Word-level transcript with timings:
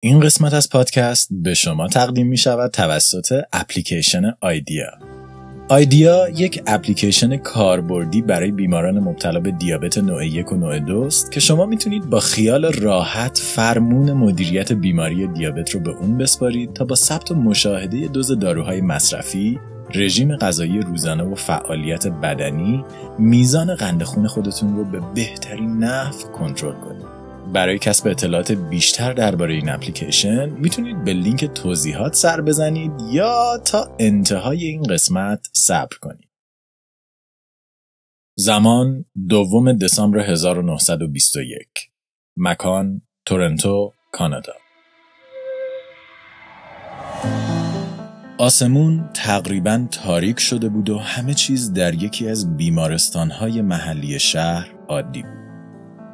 این 0.00 0.20
قسمت 0.20 0.54
از 0.54 0.68
پادکست 0.70 1.28
به 1.30 1.54
شما 1.54 1.88
تقدیم 1.88 2.26
می 2.26 2.36
شود 2.36 2.70
توسط 2.70 3.42
اپلیکیشن 3.52 4.34
آیدیا. 4.40 4.90
آیدیا 5.68 6.28
یک 6.28 6.62
اپلیکیشن 6.66 7.36
کاربردی 7.36 8.22
برای 8.22 8.50
بیماران 8.50 8.98
مبتلا 8.98 9.40
به 9.40 9.50
دیابت 9.50 9.98
نوع 9.98 10.26
یک 10.26 10.52
و 10.52 10.56
نوع 10.56 10.78
دو 10.78 11.00
است 11.00 11.32
که 11.32 11.40
شما 11.40 11.66
می‌تونید 11.66 12.10
با 12.10 12.20
خیال 12.20 12.72
راحت 12.72 13.38
فرمون 13.38 14.12
مدیریت 14.12 14.72
بیماری 14.72 15.26
دیابت 15.26 15.70
رو 15.70 15.80
به 15.80 15.90
اون 15.90 16.18
بسپارید 16.18 16.72
تا 16.72 16.84
با 16.84 16.94
ثبت 16.94 17.30
و 17.30 17.34
مشاهده 17.34 18.08
دوز 18.08 18.38
داروهای 18.38 18.80
مصرفی 18.80 19.58
رژیم 19.94 20.36
غذایی 20.36 20.80
روزانه 20.80 21.24
و 21.24 21.34
فعالیت 21.34 22.06
بدنی 22.06 22.84
میزان 23.18 23.74
قند 23.74 24.02
خون 24.02 24.26
خودتون 24.26 24.76
رو 24.76 24.84
به 24.84 25.00
بهترین 25.14 25.78
نحو 25.78 26.32
کنترل 26.32 26.74
کنید. 26.74 27.17
برای 27.52 27.78
کسب 27.78 28.08
اطلاعات 28.08 28.52
بیشتر 28.52 29.12
درباره 29.12 29.54
این 29.54 29.68
اپلیکیشن 29.68 30.48
می‌تونید 30.50 31.04
به 31.04 31.12
لینک 31.12 31.44
توضیحات 31.44 32.14
سر 32.14 32.40
بزنید 32.40 32.92
یا 33.10 33.58
تا 33.64 33.96
انتهای 33.98 34.64
این 34.64 34.82
قسمت 34.82 35.46
صبر 35.52 35.96
کنید. 36.00 36.28
زمان 38.36 39.04
دوم 39.28 39.72
دسامبر 39.72 40.18
1921 40.18 41.68
مکان 42.36 43.02
تورنتو 43.24 43.92
کانادا 44.12 44.52
آسمون 48.38 49.10
تقریبا 49.14 49.86
تاریک 49.90 50.40
شده 50.40 50.68
بود 50.68 50.90
و 50.90 50.98
همه 50.98 51.34
چیز 51.34 51.72
در 51.72 51.94
یکی 51.94 52.28
از 52.28 52.56
بیمارستانهای 52.56 53.62
محلی 53.62 54.18
شهر 54.18 54.74
عادی 54.88 55.22
بود. 55.22 55.37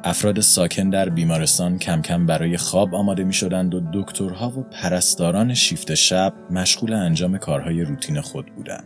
افراد 0.07 0.39
ساکن 0.39 0.89
در 0.89 1.09
بیمارستان 1.09 1.79
کم 1.79 2.01
کم 2.01 2.25
برای 2.25 2.57
خواب 2.57 2.95
آماده 2.95 3.23
می 3.23 3.33
شدند 3.33 3.75
و 3.75 3.81
دکترها 3.93 4.49
و 4.49 4.63
پرستاران 4.63 5.53
شیفت 5.53 5.93
شب 5.93 6.33
مشغول 6.49 6.93
انجام 6.93 7.37
کارهای 7.37 7.81
روتین 7.81 8.21
خود 8.21 8.55
بودند. 8.55 8.85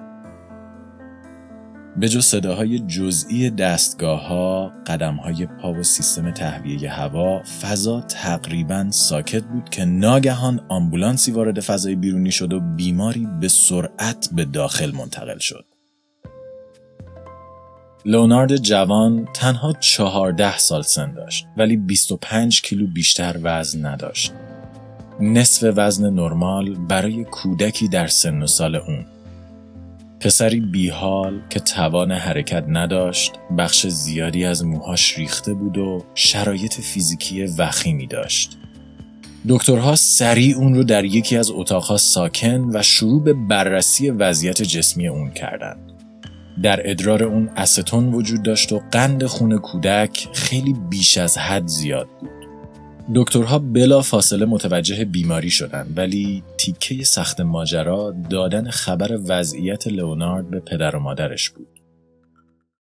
به 1.97 2.09
جز 2.09 2.25
صداهای 2.25 2.80
جزئی 2.80 3.50
دستگاه 3.50 4.28
ها، 4.28 4.73
قدم 4.88 5.16
های 5.16 5.45
پا 5.45 5.73
و 5.73 5.84
سیستم 5.84 6.31
تهویه 6.31 6.92
هوا، 6.92 7.44
فضا 7.44 8.02
تقریبا 8.02 8.88
ساکت 8.92 9.44
بود 9.44 9.70
که 9.70 9.86
ناگهان 9.86 10.66
آمبولانسی 10.70 11.31
وارد 11.31 11.59
فضای 11.59 11.95
بیرونی 11.95 12.31
شد 12.31 12.53
و 12.53 12.59
بیماری 12.59 13.28
به 13.40 13.47
سرعت 13.47 14.30
به 14.31 14.45
داخل 14.45 14.92
منتقل 14.95 15.38
شد. 15.38 15.66
لونارد 18.05 18.58
جوان 18.58 19.28
تنها 19.33 19.73
چهارده 19.73 20.58
سال 20.58 20.81
سن 20.81 21.14
داشت 21.14 21.47
ولی 21.58 21.78
25 21.78 22.61
کیلو 22.61 22.88
بیشتر 22.88 23.39
وزن 23.44 23.86
نداشت. 23.86 24.33
نصف 25.19 25.73
وزن 25.75 26.14
نرمال 26.14 26.75
برای 26.75 27.23
کودکی 27.23 27.88
در 27.88 28.08
سن 28.08 28.41
و 28.41 28.47
سال 28.47 28.75
اون. 28.75 29.06
پسری 30.19 30.59
بیحال 30.59 31.41
که 31.50 31.59
توان 31.59 32.11
حرکت 32.11 32.66
نداشت، 32.67 33.31
بخش 33.58 33.88
زیادی 33.88 34.45
از 34.45 34.66
موهاش 34.66 35.17
ریخته 35.17 35.53
بود 35.53 35.78
و 35.78 36.03
شرایط 36.16 36.73
فیزیکی 36.73 37.44
وخیمی 37.45 38.08
داشت. 38.08 38.58
دکترها 39.50 39.95
سریع 39.95 40.58
اون 40.58 40.75
رو 40.75 40.84
در 40.84 41.06
یکی 41.06 41.38
از 41.38 41.52
اتاقها 41.52 41.97
ساکن 41.97 42.69
و 42.73 42.84
شروع 42.84 43.23
به 43.23 43.34
بررسی 43.34 44.09
وضعیت 44.09 44.61
جسمی 44.61 45.08
اون 45.08 45.31
کردند. 45.31 45.98
در 46.64 46.90
ادرار 46.90 47.24
اون 47.24 47.50
استون 47.58 48.14
وجود 48.14 48.44
داشت 48.44 48.72
و 48.72 48.82
قند 48.92 49.26
خون 49.26 49.58
کودک 49.58 50.28
خیلی 50.34 50.74
بیش 50.90 51.18
از 51.18 51.38
حد 51.38 51.68
زیاد 51.68 52.08
بود. 52.20 52.30
دکترها 53.16 53.60
بلا 53.60 54.02
فاصله 54.02 54.46
متوجه 54.46 55.06
بیماری 55.06 55.50
شدند 55.50 55.98
ولی 55.98 56.44
تیکه 56.58 57.04
سخت 57.04 57.42
ماجرا 57.42 58.16
دادن 58.30 58.70
خبر 58.70 59.20
وضعیت 59.28 59.88
لئونارد 59.88 60.50
به 60.50 60.60
پدر 60.60 60.96
و 60.96 61.00
مادرش 61.00 61.50
بود. 61.50 61.80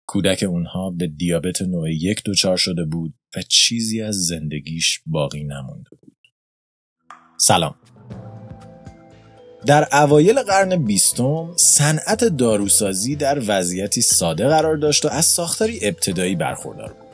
کودک 0.06 0.44
اونها 0.48 0.90
به 0.90 1.06
دیابت 1.06 1.62
نوع 1.62 1.92
یک 1.92 2.22
دچار 2.26 2.56
شده 2.56 2.84
بود 2.84 3.14
و 3.36 3.42
چیزی 3.42 4.02
از 4.02 4.26
زندگیش 4.26 5.00
باقی 5.06 5.44
نمونده 5.44 5.90
بود. 6.02 6.16
سلام 7.36 7.74
در 9.66 9.88
اوایل 9.92 10.42
قرن 10.42 10.76
بیستم 10.76 11.48
صنعت 11.56 12.24
داروسازی 12.24 13.16
در 13.16 13.42
وضعیتی 13.46 14.00
ساده 14.00 14.48
قرار 14.48 14.76
داشت 14.76 15.04
و 15.04 15.08
از 15.08 15.26
ساختاری 15.26 15.78
ابتدایی 15.82 16.34
برخوردار 16.34 16.88
بود. 16.88 17.08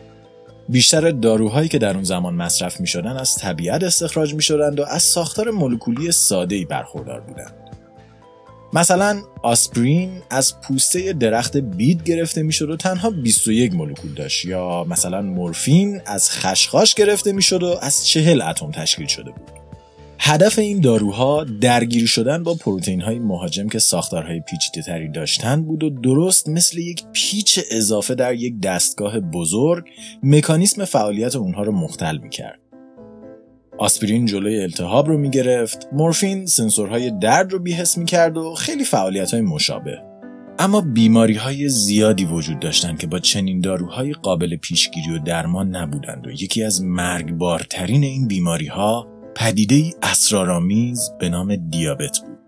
بیشتر 0.68 1.10
داروهایی 1.10 1.68
که 1.68 1.78
در 1.78 1.94
اون 1.94 2.04
زمان 2.04 2.34
مصرف 2.34 2.80
می 2.80 2.86
شدن 2.86 3.16
از 3.16 3.34
طبیعت 3.34 3.82
استخراج 3.82 4.34
می 4.34 4.42
شدند 4.42 4.80
و 4.80 4.84
از 4.84 5.02
ساختار 5.02 5.50
مولکولی 5.50 6.12
ساده‌ای 6.12 6.64
برخوردار 6.64 7.20
بودند. 7.20 7.54
مثلا 8.72 9.22
آسپرین 9.42 10.22
از 10.30 10.60
پوسته 10.60 11.12
درخت 11.12 11.56
بید 11.56 12.02
گرفته 12.02 12.42
می‌شد 12.42 12.70
و 12.70 12.76
تنها 12.76 13.10
21 13.10 13.74
مولکول 13.74 14.14
داشت 14.14 14.44
یا 14.44 14.84
مثلا 14.84 15.22
مورفین 15.22 16.00
از 16.06 16.30
خشخاش 16.30 16.94
گرفته 16.94 17.32
می‌شد 17.32 17.62
و 17.62 17.78
از 17.82 18.06
40 18.06 18.42
اتم 18.42 18.70
تشکیل 18.70 19.06
شده 19.06 19.30
بود. 19.30 19.63
هدف 20.18 20.58
این 20.58 20.80
داروها 20.80 21.44
درگیری 21.44 22.06
شدن 22.06 22.42
با 22.42 22.54
پروتئین 22.54 23.00
های 23.00 23.18
مهاجم 23.18 23.68
که 23.68 23.78
ساختارهای 23.78 24.40
پیچیده 24.40 24.82
تری 24.82 25.08
داشتند 25.08 25.66
بود 25.66 25.84
و 25.84 25.90
درست 25.90 26.48
مثل 26.48 26.78
یک 26.78 27.04
پیچ 27.12 27.60
اضافه 27.70 28.14
در 28.14 28.34
یک 28.34 28.60
دستگاه 28.60 29.20
بزرگ 29.20 29.84
مکانیسم 30.22 30.84
فعالیت 30.84 31.36
اونها 31.36 31.62
رو 31.62 31.72
مختل 31.72 32.18
می 32.18 32.30
کرد. 32.30 32.58
آسپرین 33.78 34.26
جلوی 34.26 34.62
التهاب 34.62 35.08
رو 35.08 35.18
می 35.18 35.30
گرفت، 35.30 35.88
مورفین 35.92 36.46
سنسورهای 36.46 37.10
درد 37.10 37.52
رو 37.52 37.58
بیحس 37.58 37.98
می 37.98 38.04
کرد 38.04 38.36
و 38.36 38.54
خیلی 38.54 38.84
فعالیت 38.84 39.30
های 39.30 39.40
مشابه. 39.40 39.98
اما 40.58 40.80
بیماری 40.80 41.34
های 41.34 41.68
زیادی 41.68 42.24
وجود 42.24 42.60
داشتند 42.60 42.98
که 42.98 43.06
با 43.06 43.18
چنین 43.18 43.60
داروهای 43.60 44.12
قابل 44.12 44.56
پیشگیری 44.56 45.10
و 45.10 45.18
درمان 45.18 45.76
نبودند 45.76 46.26
و 46.26 46.30
یکی 46.30 46.64
از 46.64 46.82
مرگبارترین 46.82 48.04
این 48.04 48.28
بیماری 48.28 48.66
ها 48.66 49.13
پدیده 49.36 49.74
ای 49.74 49.94
اسرارآمیز 50.02 51.10
به 51.18 51.28
نام 51.28 51.56
دیابت 51.56 52.18
بود. 52.18 52.38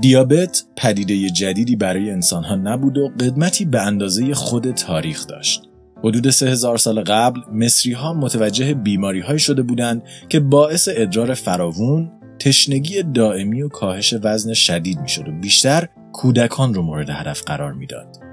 دیابت 0.00 0.62
پدیده 0.76 1.30
جدیدی 1.30 1.76
برای 1.76 2.10
انسانها 2.10 2.54
نبود 2.54 2.98
و 2.98 3.08
قدمتی 3.08 3.64
به 3.64 3.82
اندازه 3.82 4.34
خود 4.34 4.70
تاریخ 4.70 5.26
داشت. 5.26 5.62
حدود 6.04 6.30
سه 6.30 6.46
هزار 6.46 6.76
سال 6.76 7.00
قبل 7.00 7.40
مصری 7.52 7.92
ها 7.92 8.14
متوجه 8.14 8.74
بیماری 8.74 9.20
های 9.20 9.38
شده 9.38 9.62
بودند 9.62 10.02
که 10.28 10.40
باعث 10.40 10.88
ادرار 10.92 11.34
فراوون، 11.34 12.10
تشنگی 12.38 13.02
دائمی 13.02 13.62
و 13.62 13.68
کاهش 13.68 14.14
وزن 14.22 14.52
شدید 14.52 15.00
می 15.00 15.08
شد 15.08 15.28
و 15.28 15.32
بیشتر 15.32 15.88
کودکان 16.12 16.74
رو 16.74 16.82
مورد 16.82 17.10
هدف 17.10 17.42
قرار 17.42 17.72
می‌داد. 17.72 18.27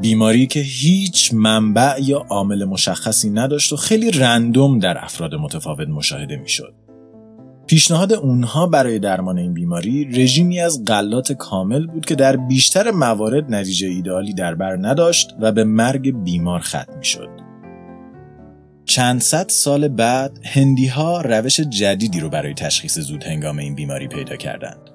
بیماری 0.00 0.46
که 0.46 0.60
هیچ 0.60 1.34
منبع 1.34 1.98
یا 2.02 2.18
عامل 2.18 2.64
مشخصی 2.64 3.30
نداشت 3.30 3.72
و 3.72 3.76
خیلی 3.76 4.10
رندوم 4.10 4.78
در 4.78 5.04
افراد 5.04 5.34
متفاوت 5.34 5.88
مشاهده 5.88 6.36
می‌شد. 6.36 6.74
پیشنهاد 7.66 8.12
اونها 8.12 8.66
برای 8.66 8.98
درمان 8.98 9.38
این 9.38 9.54
بیماری 9.54 10.04
رژیمی 10.04 10.60
از 10.60 10.84
غلات 10.84 11.32
کامل 11.32 11.86
بود 11.86 12.06
که 12.06 12.14
در 12.14 12.36
بیشتر 12.36 12.90
موارد 12.90 13.54
نتیجه 13.54 13.88
ایدئالی 13.88 14.34
در 14.34 14.54
بر 14.54 14.76
نداشت 14.80 15.34
و 15.40 15.52
به 15.52 15.64
مرگ 15.64 16.22
بیمار 16.24 16.60
ختم 16.60 16.98
می‌شد. 16.98 17.28
چند 18.84 19.20
صد 19.20 19.48
سال 19.48 19.88
بعد 19.88 20.40
هندی 20.44 20.86
ها 20.86 21.20
روش 21.20 21.60
جدیدی 21.60 22.20
رو 22.20 22.28
برای 22.28 22.54
تشخیص 22.54 22.98
زود 22.98 23.24
هنگام 23.24 23.58
این 23.58 23.74
بیماری 23.74 24.08
پیدا 24.08 24.36
کردند. 24.36 24.89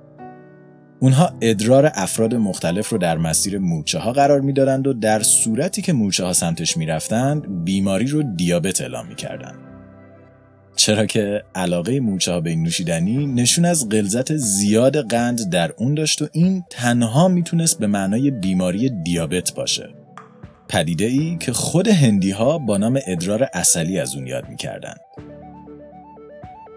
اونها 1.00 1.33
ادرار 1.41 1.91
افراد 1.95 2.35
مختلف 2.35 2.89
رو 2.89 2.97
در 2.97 3.17
مسیر 3.17 3.57
مورچه 3.57 4.00
ها 4.00 4.11
قرار 4.13 4.41
می‌دادند 4.41 4.88
و 4.88 4.94
در 4.94 5.23
صورتی 5.23 5.81
که 5.81 5.94
مورچه 5.94 6.25
ها 6.25 6.33
سمتش 6.33 6.78
می‌رفتند 6.78 7.66
بیماری 7.66 8.07
رو 8.07 8.23
دیابت 8.35 8.81
اعلام 8.81 9.07
می‌کردند. 9.07 9.56
چرا 10.75 11.06
که 11.06 11.44
علاقه 11.56 12.00
مورچه 12.00 12.31
ها 12.31 12.41
به 12.41 12.50
این 12.50 12.63
نوشیدنی 12.63 13.27
نشون 13.27 13.65
از 13.65 13.89
غلظت 13.89 14.36
زیاد 14.36 15.09
قند 15.09 15.50
در 15.50 15.71
اون 15.77 15.94
داشت 15.94 16.21
و 16.21 16.27
این 16.31 16.63
تنها 16.69 17.27
می‌تونست 17.27 17.80
به 17.80 17.88
معنای 17.88 18.31
بیماری 18.31 18.89
دیابت 18.89 19.53
باشه. 19.53 19.89
پدیده 20.69 21.06
ای 21.06 21.38
که 21.39 21.53
خود 21.53 21.88
هندی 21.88 22.31
ها 22.31 22.57
با 22.57 22.77
نام 22.77 23.00
ادرار 23.07 23.50
اصلی 23.53 24.00
از 24.00 24.15
اون 24.15 24.27
یاد 24.27 24.50
می‌کردند. 24.50 25.00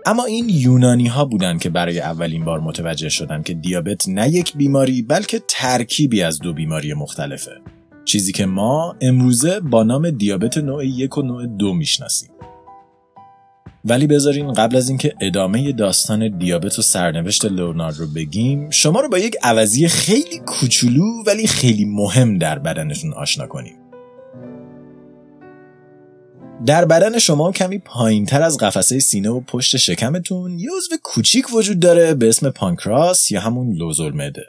اما 0.08 0.24
این 0.24 0.48
یونانی 0.48 1.06
ها 1.06 1.24
بودن 1.24 1.58
که 1.58 1.70
برای 1.70 2.00
اولین 2.00 2.44
بار 2.44 2.60
متوجه 2.60 3.08
شدن 3.08 3.42
که 3.42 3.54
دیابت 3.54 4.08
نه 4.08 4.28
یک 4.28 4.56
بیماری 4.56 5.02
بلکه 5.02 5.42
ترکیبی 5.48 6.22
از 6.22 6.38
دو 6.38 6.52
بیماری 6.52 6.94
مختلفه. 6.94 7.50
چیزی 8.04 8.32
که 8.32 8.46
ما 8.46 8.96
امروزه 9.00 9.60
با 9.60 9.82
نام 9.82 10.10
دیابت 10.10 10.58
نوع 10.58 10.86
یک 10.86 11.18
و 11.18 11.22
نوع 11.22 11.46
دو 11.46 11.74
می‌شناسیم. 11.74 12.30
ولی 13.84 14.06
بذارین 14.06 14.52
قبل 14.52 14.76
از 14.76 14.88
اینکه 14.88 15.14
ادامه 15.20 15.72
داستان 15.72 16.38
دیابت 16.38 16.78
و 16.78 16.82
سرنوشت 16.82 17.44
لئونارد 17.44 17.98
رو 17.98 18.06
بگیم 18.06 18.70
شما 18.70 19.00
رو 19.00 19.08
با 19.08 19.18
یک 19.18 19.36
عوضی 19.42 19.88
خیلی 19.88 20.38
کوچولو 20.46 21.22
ولی 21.26 21.46
خیلی 21.46 21.84
مهم 21.84 22.38
در 22.38 22.58
بدنتون 22.58 23.12
آشنا 23.12 23.46
کنیم 23.46 23.87
در 26.66 26.84
بدن 26.84 27.18
شما 27.18 27.52
کمی 27.52 27.78
پایین 27.78 28.26
تر 28.26 28.42
از 28.42 28.58
قفسه 28.58 28.98
سینه 28.98 29.30
و 29.30 29.40
پشت 29.40 29.76
شکمتون 29.76 30.58
یه 30.58 30.68
عضو 30.76 30.96
کوچیک 31.02 31.54
وجود 31.54 31.80
داره 31.80 32.14
به 32.14 32.28
اسم 32.28 32.50
پانکراس 32.50 33.30
یا 33.30 33.40
همون 33.40 33.72
لوزالمعده 33.72 34.42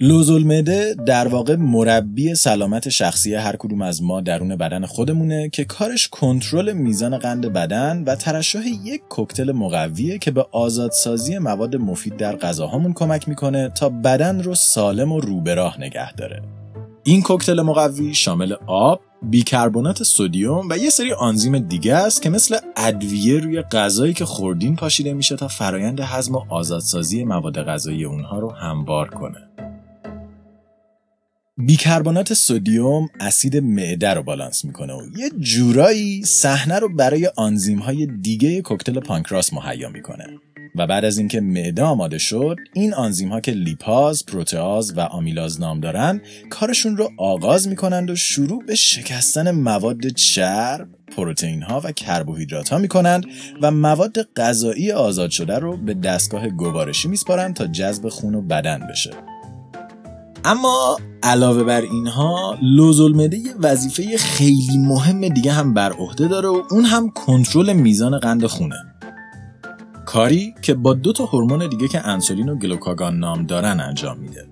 لوزالمعده 0.00 0.94
در 1.06 1.28
واقع 1.28 1.56
مربی 1.56 2.34
سلامت 2.34 2.88
شخصی 2.88 3.34
هر 3.34 3.56
کدوم 3.56 3.82
از 3.82 4.02
ما 4.02 4.20
درون 4.20 4.56
بدن 4.56 4.86
خودمونه 4.86 5.48
که 5.48 5.64
کارش 5.64 6.08
کنترل 6.08 6.72
میزان 6.72 7.18
قند 7.18 7.52
بدن 7.52 8.04
و 8.06 8.14
ترشح 8.14 8.66
یک 8.84 9.00
کوکتل 9.08 9.52
مقویه 9.52 10.18
که 10.18 10.30
به 10.30 10.46
آزادسازی 10.52 11.38
مواد 11.38 11.76
مفید 11.76 12.16
در 12.16 12.36
غذاهامون 12.36 12.92
کمک 12.92 13.28
می‌کنه 13.28 13.68
تا 13.68 13.88
بدن 13.88 14.42
رو 14.42 14.54
سالم 14.54 15.12
و 15.12 15.20
روبراه 15.20 15.80
نگه 15.80 16.12
داره. 16.12 16.42
این 17.08 17.22
کوکتل 17.22 17.62
مقوی 17.62 18.14
شامل 18.14 18.54
آب، 18.66 19.00
بیکربنات 19.22 20.02
سدیم 20.02 20.68
و 20.70 20.78
یه 20.78 20.90
سری 20.90 21.12
آنزیم 21.12 21.58
دیگه 21.58 21.94
است 21.94 22.22
که 22.22 22.30
مثل 22.30 22.56
ادویه 22.76 23.40
روی 23.40 23.62
غذایی 23.62 24.14
که 24.14 24.24
خوردین 24.24 24.76
پاشیده 24.76 25.14
میشه 25.14 25.36
تا 25.36 25.48
فرایند 25.48 26.00
هضم 26.00 26.34
و 26.34 26.44
آزادسازی 26.48 27.24
مواد 27.24 27.62
غذایی 27.62 28.04
اونها 28.04 28.38
رو 28.38 28.50
هموار 28.50 29.08
کنه. 29.08 29.48
بیکربنات 31.56 32.34
سدیم 32.34 33.08
اسید 33.20 33.56
معده 33.56 34.14
رو 34.14 34.22
بالانس 34.22 34.64
می‌کنه 34.64 34.92
و 34.92 35.02
یه 35.18 35.30
جورایی 35.38 36.24
صحنه 36.24 36.78
رو 36.78 36.94
برای 36.96 37.30
آنزیم 37.36 37.78
های 37.78 38.06
دیگه 38.06 38.62
کوکتل 38.62 39.00
پانکراس 39.00 39.52
مهیا 39.52 39.88
می‌کنه 39.88 40.26
و 40.74 40.86
بعد 40.86 41.04
از 41.04 41.18
اینکه 41.18 41.40
معده 41.40 41.82
آماده 41.82 42.18
شد 42.18 42.56
این 42.72 42.94
آنزیم 42.94 43.28
ها 43.28 43.40
که 43.40 43.52
لیپاز، 43.52 44.26
پروتئاز 44.26 44.96
و 44.96 45.00
آمیلاز 45.00 45.60
نام 45.60 45.80
دارن 45.80 46.20
کارشون 46.50 46.96
رو 46.96 47.10
آغاز 47.18 47.68
می‌کنند 47.68 48.10
و 48.10 48.16
شروع 48.16 48.64
به 48.66 48.74
شکستن 48.74 49.50
مواد 49.50 50.08
چرب، 50.08 50.88
پروتئین 51.16 51.62
ها 51.62 51.80
و 51.84 51.92
کربوهیدرات 51.92 52.68
ها 52.68 52.78
می‌کنند 52.78 53.26
و 53.62 53.70
مواد 53.70 54.22
غذایی 54.36 54.92
آزاد 54.92 55.30
شده 55.30 55.58
رو 55.58 55.76
به 55.76 55.94
دستگاه 55.94 56.48
گوارشی 56.48 57.08
میسپارند 57.08 57.54
تا 57.54 57.66
جذب 57.66 58.08
خون 58.08 58.34
و 58.34 58.42
بدن 58.42 58.86
بشه. 58.90 59.10
اما 60.44 60.98
علاوه 61.22 61.64
بر 61.64 61.80
اینها 61.80 62.58
لوزالمعده 62.62 63.36
یه 63.36 63.54
وظیفه 63.60 64.16
خیلی 64.16 64.78
مهم 64.78 65.28
دیگه 65.28 65.52
هم 65.52 65.74
بر 65.74 65.92
عهده 65.92 66.28
داره 66.28 66.48
و 66.48 66.62
اون 66.70 66.84
هم 66.84 67.10
کنترل 67.10 67.72
میزان 67.72 68.18
قند 68.18 68.46
خونه 68.46 68.76
کاری 70.08 70.54
که 70.62 70.74
با 70.74 70.94
دو 70.94 71.12
تا 71.12 71.24
هورمون 71.24 71.68
دیگه 71.68 71.88
که 71.88 72.06
انسولین 72.06 72.48
و 72.48 72.54
گلوکاگان 72.54 73.18
نام 73.18 73.46
دارن 73.46 73.80
انجام 73.80 74.18
میده. 74.18 74.46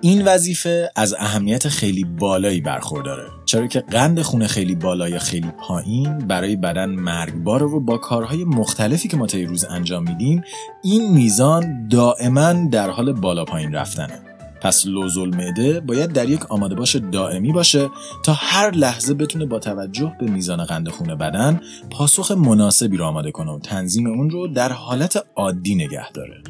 این 0.00 0.24
وظیفه 0.24 0.90
از 0.96 1.14
اهمیت 1.18 1.68
خیلی 1.68 2.04
بالایی 2.04 2.60
برخورداره. 2.60 3.24
چرا 3.44 3.66
که 3.66 3.80
قند 3.80 4.22
خونه 4.22 4.46
خیلی 4.46 4.74
بالا 4.74 5.08
یا 5.08 5.18
خیلی 5.18 5.50
پایین 5.50 6.18
برای 6.18 6.56
بدن 6.56 6.90
مرگباره 6.90 7.66
و 7.66 7.80
با 7.80 7.98
کارهای 7.98 8.44
مختلفی 8.44 9.08
که 9.08 9.16
ما 9.16 9.26
طی 9.26 9.44
روز 9.44 9.64
انجام 9.64 10.02
میدیم 10.02 10.42
این 10.82 11.12
میزان 11.12 11.88
دائما 11.88 12.52
در 12.52 12.90
حال 12.90 13.12
بالا 13.12 13.44
پایین 13.44 13.72
رفتنه. 13.72 14.31
پس 14.62 14.86
لوزالمعده 14.86 15.80
باید 15.80 16.12
در 16.12 16.28
یک 16.28 16.52
آماده 16.52 16.74
باش 16.74 16.96
دائمی 16.96 17.52
باشه 17.52 17.90
تا 18.24 18.32
هر 18.32 18.70
لحظه 18.70 19.14
بتونه 19.14 19.46
با 19.46 19.58
توجه 19.58 20.12
به 20.20 20.26
میزان 20.26 20.64
قند 20.64 20.88
خون 20.88 21.14
بدن 21.14 21.60
پاسخ 21.90 22.30
مناسبی 22.30 22.96
رو 22.96 23.04
آماده 23.04 23.30
کنه 23.30 23.50
و 23.52 23.58
تنظیم 23.58 24.06
اون 24.06 24.30
رو 24.30 24.48
در 24.48 24.72
حالت 24.72 25.24
عادی 25.36 25.74
نگه 25.74 26.12
داره. 26.12 26.42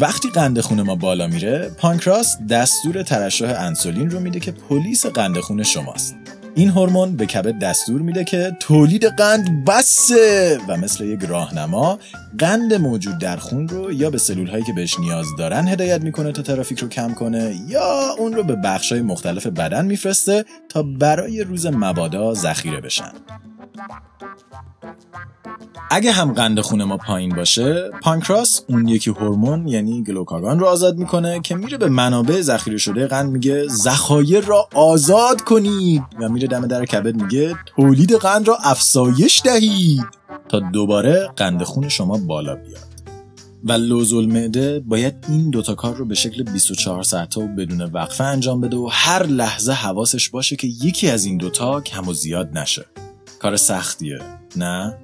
وقتی 0.00 0.30
قند 0.30 0.60
خون 0.60 0.82
ما 0.82 0.94
بالا 0.94 1.26
میره، 1.26 1.70
پانکراس 1.78 2.36
دستور 2.50 3.02
ترشح 3.02 3.54
انسولین 3.58 4.10
رو 4.10 4.20
میده 4.20 4.40
که 4.40 4.52
پلیس 4.52 5.06
قند 5.06 5.40
خون 5.40 5.62
شماست. 5.62 6.16
این 6.60 6.68
هورمون 6.68 7.16
به 7.16 7.26
کبد 7.26 7.58
دستور 7.58 8.00
میده 8.00 8.24
که 8.24 8.56
تولید 8.60 9.04
قند 9.04 9.64
بسه 9.64 10.58
و 10.68 10.76
مثل 10.76 11.04
یک 11.04 11.20
راهنما 11.22 11.98
قند 12.38 12.74
موجود 12.74 13.18
در 13.18 13.36
خون 13.36 13.68
رو 13.68 13.92
یا 13.92 14.10
به 14.10 14.18
سلول 14.18 14.46
هایی 14.46 14.64
که 14.64 14.72
بهش 14.72 14.98
نیاز 14.98 15.26
دارن 15.38 15.68
هدایت 15.68 16.02
می‌کنه 16.02 16.32
تا 16.32 16.42
ترافیک 16.42 16.78
رو 16.78 16.88
کم 16.88 17.14
کنه 17.14 17.54
یا 17.68 18.14
اون 18.18 18.32
رو 18.32 18.42
به 18.42 18.56
بخش 18.56 18.92
های 18.92 19.02
مختلف 19.02 19.46
بدن 19.46 19.86
میفرسته 19.86 20.44
تا 20.68 20.82
برای 20.82 21.42
روز 21.42 21.66
مبادا 21.66 22.34
ذخیره 22.34 22.80
بشن. 22.80 23.12
اگه 25.90 26.12
هم 26.12 26.32
قند 26.32 26.60
خون 26.60 26.84
ما 26.84 26.96
پایین 26.96 27.34
باشه 27.34 27.90
پانکراس 28.02 28.62
اون 28.68 28.88
یکی 28.88 29.10
هورمون 29.10 29.68
یعنی 29.68 30.02
گلوکاگان 30.02 30.58
رو 30.58 30.66
آزاد 30.66 30.98
می‌کنه 30.98 31.40
که 31.40 31.54
میره 31.54 31.78
به 31.78 31.88
منابع 31.88 32.40
ذخیره 32.40 32.76
شده 32.76 33.06
قند 33.06 33.30
میگه 33.30 33.68
ذخایر 33.68 34.40
را 34.40 34.68
آزاد 34.74 35.40
کنید 35.40 36.02
و 36.20 36.28
میره 36.28 36.48
دم 36.48 36.66
در 36.66 36.84
کبد 36.84 37.22
میگه 37.22 37.54
تولید 37.66 38.12
قند 38.12 38.48
را 38.48 38.56
افزایش 38.56 39.42
دهید 39.44 40.04
تا 40.48 40.60
دوباره 40.60 41.30
قند 41.36 41.62
خون 41.62 41.88
شما 41.88 42.18
بالا 42.18 42.54
بیاد. 42.54 42.90
و 43.64 43.72
لوزالمعده 43.72 44.80
باید 44.80 45.14
این 45.28 45.50
دوتا 45.50 45.74
کار 45.74 45.94
رو 45.94 46.04
به 46.04 46.14
شکل 46.14 46.42
24 46.42 47.02
ساعته 47.02 47.40
و 47.40 47.46
بدون 47.46 47.82
وقفه 47.82 48.24
انجام 48.24 48.60
بده 48.60 48.76
و 48.76 48.88
هر 48.92 49.26
لحظه 49.26 49.72
حواسش 49.72 50.28
باشه 50.28 50.56
که 50.56 50.66
یکی 50.66 51.10
از 51.10 51.24
این 51.24 51.36
دوتا 51.36 51.80
کم 51.80 52.08
و 52.08 52.12
زیاد 52.12 52.58
نشه. 52.58 52.84
کار 53.40 53.56
سختیه 53.56 54.18
نه؟ 54.56 54.98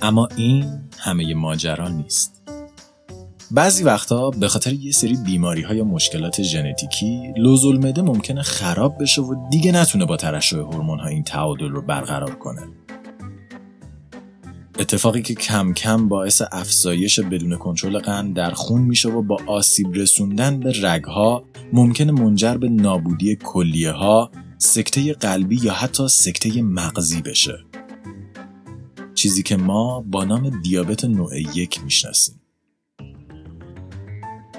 اما 0.00 0.28
این 0.36 0.80
همه 0.98 1.34
ماجرا 1.34 1.88
نیست 1.88 2.42
بعضی 3.50 3.84
وقتا 3.84 4.30
به 4.30 4.48
خاطر 4.48 4.72
یه 4.72 4.92
سری 4.92 5.16
بیماری 5.16 5.62
های 5.62 5.82
مشکلات 5.82 6.42
ژنتیکی 6.42 7.32
لوزالمعده 7.36 8.02
ممکنه 8.02 8.42
خراب 8.42 9.02
بشه 9.02 9.22
و 9.22 9.48
دیگه 9.50 9.72
نتونه 9.72 10.04
با 10.04 10.16
ترشح 10.16 10.56
هورمون 10.56 10.98
ها 10.98 11.06
این 11.06 11.22
تعادل 11.22 11.68
رو 11.68 11.82
برقرار 11.82 12.34
کنه 12.34 12.62
اتفاقی 14.78 15.22
که 15.22 15.34
کم 15.34 15.72
کم 15.72 16.08
باعث 16.08 16.42
افزایش 16.52 17.20
بدون 17.20 17.56
کنترل 17.56 17.98
قند 17.98 18.36
در 18.36 18.50
خون 18.50 18.82
میشه 18.82 19.08
و 19.08 19.22
با 19.22 19.38
آسیب 19.46 19.86
رسوندن 19.94 20.60
به 20.60 20.72
رگها 20.82 21.44
ممکنه 21.72 22.12
منجر 22.12 22.56
به 22.56 22.68
نابودی 22.68 23.36
کلیه 23.36 23.90
ها، 23.90 24.30
سکته 24.64 25.12
قلبی 25.12 25.58
یا 25.62 25.72
حتی 25.72 26.08
سکته 26.08 26.62
مغزی 26.62 27.22
بشه. 27.22 27.58
چیزی 29.14 29.42
که 29.42 29.56
ما 29.56 30.00
با 30.00 30.24
نام 30.24 30.60
دیابت 30.62 31.04
نوع 31.04 31.40
یک 31.40 31.84
می‌شناسیم. 31.84 32.40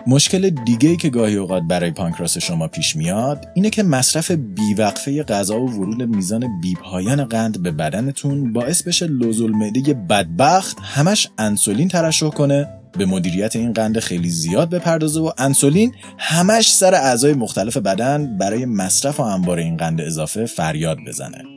مشکل 0.07 0.50
دیگه 0.50 0.90
ای 0.90 0.98
که 0.98 1.10
گاهی 1.10 1.36
اوقات 1.36 1.63
برای 1.63 1.92
پانکراس 1.92 2.38
شما 2.38 2.68
پیش 2.68 2.96
میاد 2.96 3.46
اینه 3.56 3.69
که 3.69 3.84
مصرف 3.84 4.31
بیوقفه 4.31 5.24
غذا 5.24 5.62
و 5.62 5.72
ورود 5.72 6.04
میزان 6.04 6.62
بیپایان 6.62 7.25
قند 7.25 7.63
به 7.63 7.72
بدنتون 7.72 8.54
باعث 8.54 8.84
بشه 8.84 9.07
لوزالمعده 9.07 9.94
بدبخت 9.94 10.78
همش 10.81 11.30
انسولین 11.38 11.88
ترشح 11.88 12.30
کنه 12.30 12.68
به 12.97 13.06
مدیریت 13.06 13.56
این 13.56 13.73
قند 13.73 13.99
خیلی 13.99 14.30
زیاد 14.30 14.69
بپردازه 14.69 15.19
و 15.21 15.31
انسولین 15.37 15.95
همش 16.18 16.71
سر 16.71 16.95
اعضای 16.95 17.33
مختلف 17.33 17.78
بدن 17.78 18.37
برای 18.37 18.66
مصرف 18.66 19.19
و 19.19 19.23
انبار 19.23 19.57
این 19.57 19.78
قند 19.78 20.02
اضافه 20.02 20.45
فریاد 20.45 20.97
بزنه. 21.07 21.56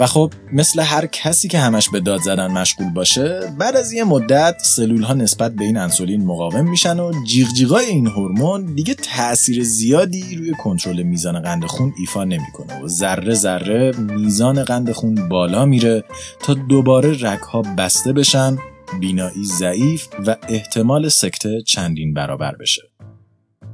و 0.00 0.06
خب 0.06 0.32
مثل 0.52 0.80
هر 0.80 1.06
کسی 1.06 1.48
که 1.48 1.58
همش 1.58 1.88
به 1.88 2.00
داد 2.00 2.20
زدن 2.20 2.46
مشغول 2.46 2.90
باشه 2.90 3.40
بعد 3.58 3.76
از 3.76 3.92
یه 3.92 4.04
مدت 4.04 4.54
سلول 4.62 5.02
ها 5.02 5.14
نسبت 5.14 5.52
به 5.52 5.64
این 5.64 5.76
انسولین 5.76 6.24
مقاوم 6.24 6.70
میشن 6.70 7.00
و 7.00 7.12
جیغجیغای 7.26 7.86
این 7.86 8.06
هورمون 8.06 8.74
دیگه 8.74 8.94
تاثیر 8.94 9.62
زیادی 9.62 10.36
روی 10.36 10.54
کنترل 10.64 11.02
میزان 11.02 11.40
قند 11.40 11.64
خون 11.64 11.92
ایفا 11.98 12.24
نمی‌کنه 12.24 12.82
و 12.82 12.88
ذره 12.88 13.34
ذره 13.34 13.92
میزان 13.92 14.64
قند 14.64 14.92
خون 14.92 15.28
بالا 15.28 15.64
میره 15.64 16.04
تا 16.42 16.54
دوباره 16.54 17.10
رگها 17.10 17.62
بسته 17.62 18.12
بشن 18.12 18.56
بینایی 19.00 19.44
ضعیف 19.44 20.08
و 20.26 20.36
احتمال 20.48 21.08
سکته 21.08 21.62
چندین 21.62 22.14
برابر 22.14 22.56
بشه 22.56 22.82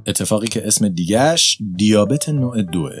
اتفاقی 0.07 0.47
که 0.47 0.67
اسم 0.67 0.89
دیگهش 0.89 1.57
دیابت 1.75 2.29
نوع 2.29 2.61
دوه 2.61 2.91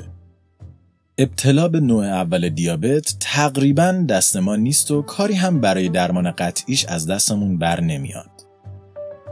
ابتلا 1.17 1.67
به 1.67 1.79
نوع 1.79 2.05
اول 2.05 2.49
دیابت 2.49 3.15
تقریبا 3.19 4.05
دست 4.09 4.37
ما 4.37 4.55
نیست 4.55 4.91
و 4.91 5.01
کاری 5.01 5.33
هم 5.33 5.61
برای 5.61 5.89
درمان 5.89 6.31
قطعیش 6.31 6.85
از 6.85 7.07
دستمون 7.07 7.57
بر 7.57 7.81
نمیاد. 7.81 8.46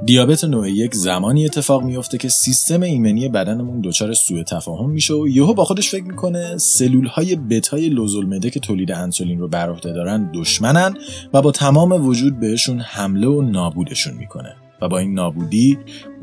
دیابت 0.04 0.44
نوع 0.44 0.72
یک 0.72 0.96
زمانی 0.96 1.46
اتفاق 1.46 1.84
میفته 1.84 2.18
که 2.18 2.30
سیستم 2.30 2.82
ایمنی 2.82 3.30
بدنمون 3.30 3.82
دچار 3.82 4.14
سوء 4.14 4.44
تفاهم 4.44 4.90
میشه 4.90 5.14
و 5.14 5.28
یهو 5.28 5.54
با 5.54 5.66
خودش 5.66 5.90
فکر 5.90 6.04
می‌کنه 6.04 6.58
سلول 6.58 7.06
های 7.06 7.36
بتای 7.36 7.90
لوزالمعده 7.90 8.50
که 8.50 8.60
تولید 8.60 8.92
انسولین 8.92 9.40
رو 9.40 9.48
بر 9.48 9.70
عهده 9.70 9.94
دارن 9.94 10.32
دشمنن 10.34 10.98
و 11.34 11.42
با 11.42 11.52
تمام 11.52 12.06
وجود 12.06 12.40
بهشون 12.40 12.80
حمله 12.80 13.28
و 13.28 13.42
نابودشون 13.42 14.14
می‌کنه 14.14 14.56
و 14.82 14.90
با 14.90 14.98
این 14.98 15.14
نابودی 15.14 15.78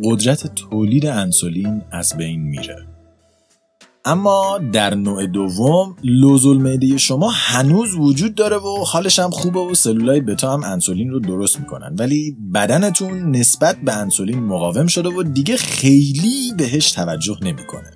قدرت 0.04 0.54
تولید 0.54 1.06
انسولین 1.06 1.82
از 1.90 2.16
بین 2.16 2.40
میره. 2.40 2.76
اما 4.04 4.58
در 4.72 4.94
نوع 4.94 5.26
دوم 5.26 5.96
لوزالمعده 6.04 6.98
شما 6.98 7.30
هنوز 7.30 7.94
وجود 7.94 8.34
داره 8.34 8.56
و 8.56 8.84
حالش 8.86 9.18
هم 9.18 9.30
خوبه 9.30 9.60
و 9.60 9.74
سلولای 9.74 10.20
بتا 10.20 10.52
هم 10.52 10.64
انسولین 10.64 11.10
رو 11.10 11.20
درست 11.20 11.60
می‌کنن. 11.60 11.96
ولی 11.98 12.36
بدنتون 12.54 13.30
نسبت 13.36 13.76
به 13.76 13.92
انسولین 13.92 14.38
مقاوم 14.38 14.86
شده 14.86 15.08
و 15.08 15.22
دیگه 15.22 15.56
خیلی 15.56 16.52
بهش 16.58 16.92
توجه 16.92 17.36
نمی‌کنه. 17.42 17.90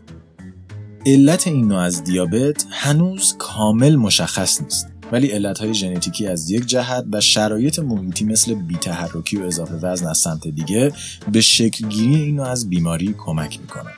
علت 1.07 1.47
این 1.47 1.69
نوع 1.69 1.79
از 1.79 2.05
دیابت 2.05 2.67
هنوز 2.71 3.35
کامل 3.39 3.97
مشخص 3.97 4.61
نیست. 4.61 4.89
ولی 5.13 5.27
علتهای 5.27 5.75
ژنتیکی 5.75 6.27
از 6.27 6.51
یک 6.51 6.67
جهت 6.67 7.05
و 7.13 7.21
شرایط 7.21 7.79
محیطی 7.79 8.25
مثل 8.25 8.55
بیتحرکی 8.55 9.37
و 9.37 9.43
اضافه 9.43 9.75
وزن 9.75 10.07
از 10.07 10.19
سمت 10.19 10.49
دیگه 10.49 10.93
به 11.33 11.41
شکلگیری 11.41 12.15
این 12.15 12.37
نوع 12.37 12.47
از 12.47 12.71
بیماری 12.71 13.15
کمک 13.19 13.61
می‌کنه. 13.61 13.91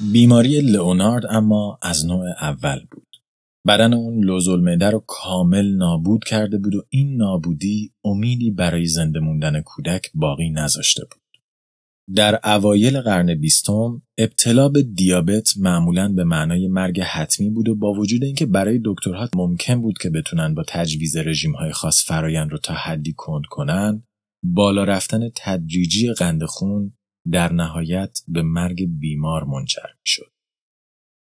بیماری 0.00 0.60
لئونارد 0.60 1.26
اما 1.30 1.78
از 1.82 2.06
نوع 2.06 2.24
اول 2.40 2.78
بود. 2.90 3.06
بدن 3.66 3.94
اون 3.94 4.24
لوزالمعده 4.24 4.90
رو 4.90 5.04
کامل 5.06 5.76
نابود 5.76 6.24
کرده 6.24 6.58
بود 6.58 6.74
و 6.74 6.82
این 6.88 7.16
نابودی 7.16 7.92
امیدی 8.04 8.50
برای 8.50 8.86
زنده 8.86 9.20
موندن 9.20 9.60
کودک 9.60 10.10
باقی 10.14 10.50
نذاشته 10.50 11.04
بود. 11.04 11.20
در 12.14 12.40
اوایل 12.44 13.00
قرن 13.00 13.34
بیستم 13.34 14.02
ابتلا 14.18 14.68
به 14.68 14.82
دیابت 14.82 15.52
معمولا 15.56 16.08
به 16.08 16.24
معنای 16.24 16.68
مرگ 16.68 17.00
حتمی 17.00 17.50
بود 17.50 17.68
و 17.68 17.74
با 17.74 17.92
وجود 17.92 18.24
اینکه 18.24 18.46
برای 18.46 18.80
دکترها 18.84 19.28
ممکن 19.34 19.82
بود 19.82 19.98
که 19.98 20.10
بتونن 20.10 20.54
با 20.54 20.64
تجویز 20.68 21.16
رژیم 21.16 21.52
های 21.52 21.72
خاص 21.72 22.04
فرایند 22.06 22.50
رو 22.50 22.58
تا 22.58 22.74
حدی 22.74 23.14
کند 23.16 23.42
کنن 23.50 24.02
بالا 24.42 24.84
رفتن 24.84 25.30
تدریجی 25.36 26.12
قند 26.12 26.44
خون 26.44 26.92
در 27.32 27.52
نهایت 27.52 28.18
به 28.28 28.42
مرگ 28.42 28.86
بیمار 28.98 29.44
منجر 29.44 29.88
شد. 30.04 30.32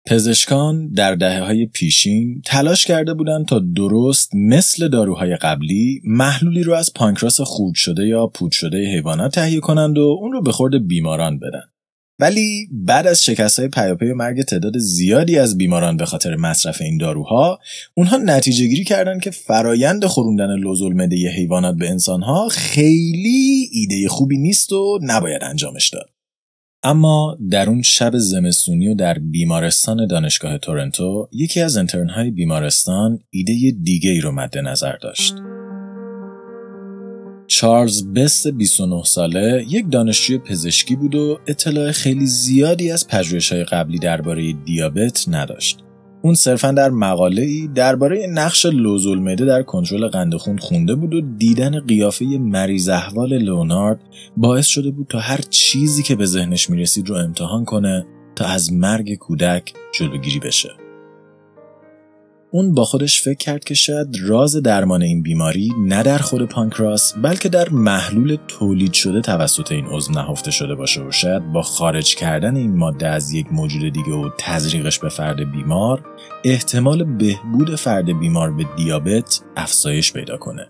پزشکان 0.08 0.88
در 0.88 1.16
دهه 1.16 1.40
های 1.40 1.66
پیشین 1.66 2.42
تلاش 2.46 2.86
کرده 2.86 3.14
بودند 3.14 3.46
تا 3.46 3.60
درست 3.60 4.36
مثل 4.36 4.88
داروهای 4.88 5.36
قبلی 5.36 6.02
محلولی 6.04 6.64
رو 6.64 6.74
از 6.74 6.94
پانکراس 6.96 7.42
خورد 7.42 7.76
شده 7.76 8.08
یا 8.08 8.28
پود 8.28 8.52
شده 8.52 8.78
حیوانات 8.78 9.36
تهیه 9.36 9.60
کنند 9.60 9.98
و 9.98 10.02
اون 10.02 10.32
رو 10.32 10.42
به 10.42 10.52
خورد 10.52 10.88
بیماران 10.88 11.40
بدن. 11.40 11.75
ولی 12.20 12.68
بعد 12.72 13.08
از 13.08 13.24
شکست 13.24 13.60
های 13.60 13.68
پیاپی 13.68 14.14
مرگ 14.14 14.42
تعداد 14.42 14.78
زیادی 14.78 15.40
از 15.40 15.58
بیماران 15.58 15.98
به 15.98 16.06
خاطر 16.06 16.36
مصرف 16.36 16.82
این 16.82 16.98
داروها 16.98 17.60
اونها 17.94 18.18
نتیجه 18.18 18.68
گیری 18.68 18.84
کردن 18.84 19.20
که 19.20 19.32
فرایند 19.32 20.06
خوروندن 20.06 20.56
لوزالمعده 20.56 21.30
حیوانات 21.30 21.76
به 21.76 21.90
انسانها 21.90 22.48
خیلی 22.50 23.70
ایده 23.72 24.08
خوبی 24.08 24.38
نیست 24.38 24.72
و 24.72 25.00
نباید 25.02 25.44
انجامش 25.44 25.90
داد. 25.90 26.10
اما 26.84 27.38
در 27.52 27.70
اون 27.70 27.82
شب 27.82 28.18
زمستونی 28.18 28.88
و 28.88 28.96
در 28.96 29.20
بیمارستان 29.20 30.08
دانشگاه 30.08 30.58
تورنتو 30.58 31.30
یکی 31.32 31.62
از 31.62 31.78
انترنهای 31.78 32.32
بیمارستان 32.32 33.20
ایده 33.30 33.78
دیگه 33.84 34.10
ای 34.10 34.20
رو 34.20 34.32
مد 34.32 34.58
نظر 34.58 34.96
داشت. 34.96 35.36
چارلز 37.48 38.08
بست 38.14 38.48
29 38.48 39.04
ساله 39.04 39.66
یک 39.70 39.86
دانشجوی 39.92 40.38
پزشکی 40.38 40.96
بود 40.96 41.16
و 41.16 41.40
اطلاع 41.48 41.92
خیلی 41.92 42.26
زیادی 42.26 42.92
از 42.92 43.08
پژوهش 43.08 43.52
های 43.52 43.64
قبلی 43.64 44.00
درباره 44.00 44.54
دیابت 44.54 45.26
نداشت. 45.28 45.80
اون 46.22 46.34
صرفا 46.34 46.72
در 46.72 46.90
مقاله 46.90 47.42
ای 47.42 47.70
درباره 47.76 48.28
نقش 48.28 48.66
لوزالمعده 48.66 49.46
در 49.46 49.64
کنترل 49.64 50.08
قند 50.08 50.36
خون 50.36 50.58
خونده 50.58 50.96
بود 50.96 51.14
و 51.14 51.22
دیدن 51.22 51.80
قیافه 51.80 52.26
مریض 52.26 52.90
احوال 52.90 53.38
لئونارد 53.38 54.00
باعث 54.38 54.66
شده 54.66 54.92
بود 54.92 55.08
تا 55.10 55.20
هر 55.20 55.42
چیزی 55.50 56.04
که 56.04 56.16
به 56.16 56.26
ذهنش 56.26 56.70
می‌رسید 56.70 57.10
رو 57.10 57.16
امتحان 57.16 57.66
کنه 57.66 58.06
تا 58.36 58.46
از 58.46 58.74
مرگ 58.74 59.16
کودک 59.16 59.74
جلوگیری 59.94 60.40
بشه. 60.40 60.85
اون 62.56 62.74
با 62.74 62.86
خودش 62.86 63.22
فکر 63.22 63.38
کرد 63.38 63.64
که 63.64 63.74
شاید 63.74 64.18
راز 64.22 64.56
درمان 64.56 65.02
این 65.02 65.22
بیماری 65.22 65.74
نه 65.80 66.04
در 66.04 66.18
خود 66.18 66.50
پانکراس 66.50 67.14
بلکه 67.18 67.50
در 67.50 67.70
محلول 67.70 68.38
تولید 68.48 68.94
شده 68.94 69.22
توسط 69.22 69.72
این 69.72 69.86
عضو 69.86 70.12
نهفته 70.12 70.52
شده 70.52 70.76
باشه 70.76 71.02
و 71.02 71.12
شاید 71.12 71.52
با 71.52 71.62
خارج 71.62 72.16
کردن 72.16 72.56
این 72.56 72.78
ماده 72.78 73.08
از 73.08 73.32
یک 73.32 73.48
موجود 73.52 73.94
دیگه 73.94 74.12
و 74.12 74.30
تزریقش 74.38 75.00
به 75.00 75.10
فرد 75.10 75.52
بیمار 75.52 76.06
احتمال 76.44 77.04
بهبود 77.04 77.76
فرد 77.76 78.20
بیمار 78.20 78.52
به 78.52 78.66
دیابت 78.78 79.42
افزایش 79.56 80.14
پیدا 80.14 80.38
کنه. 80.38 80.68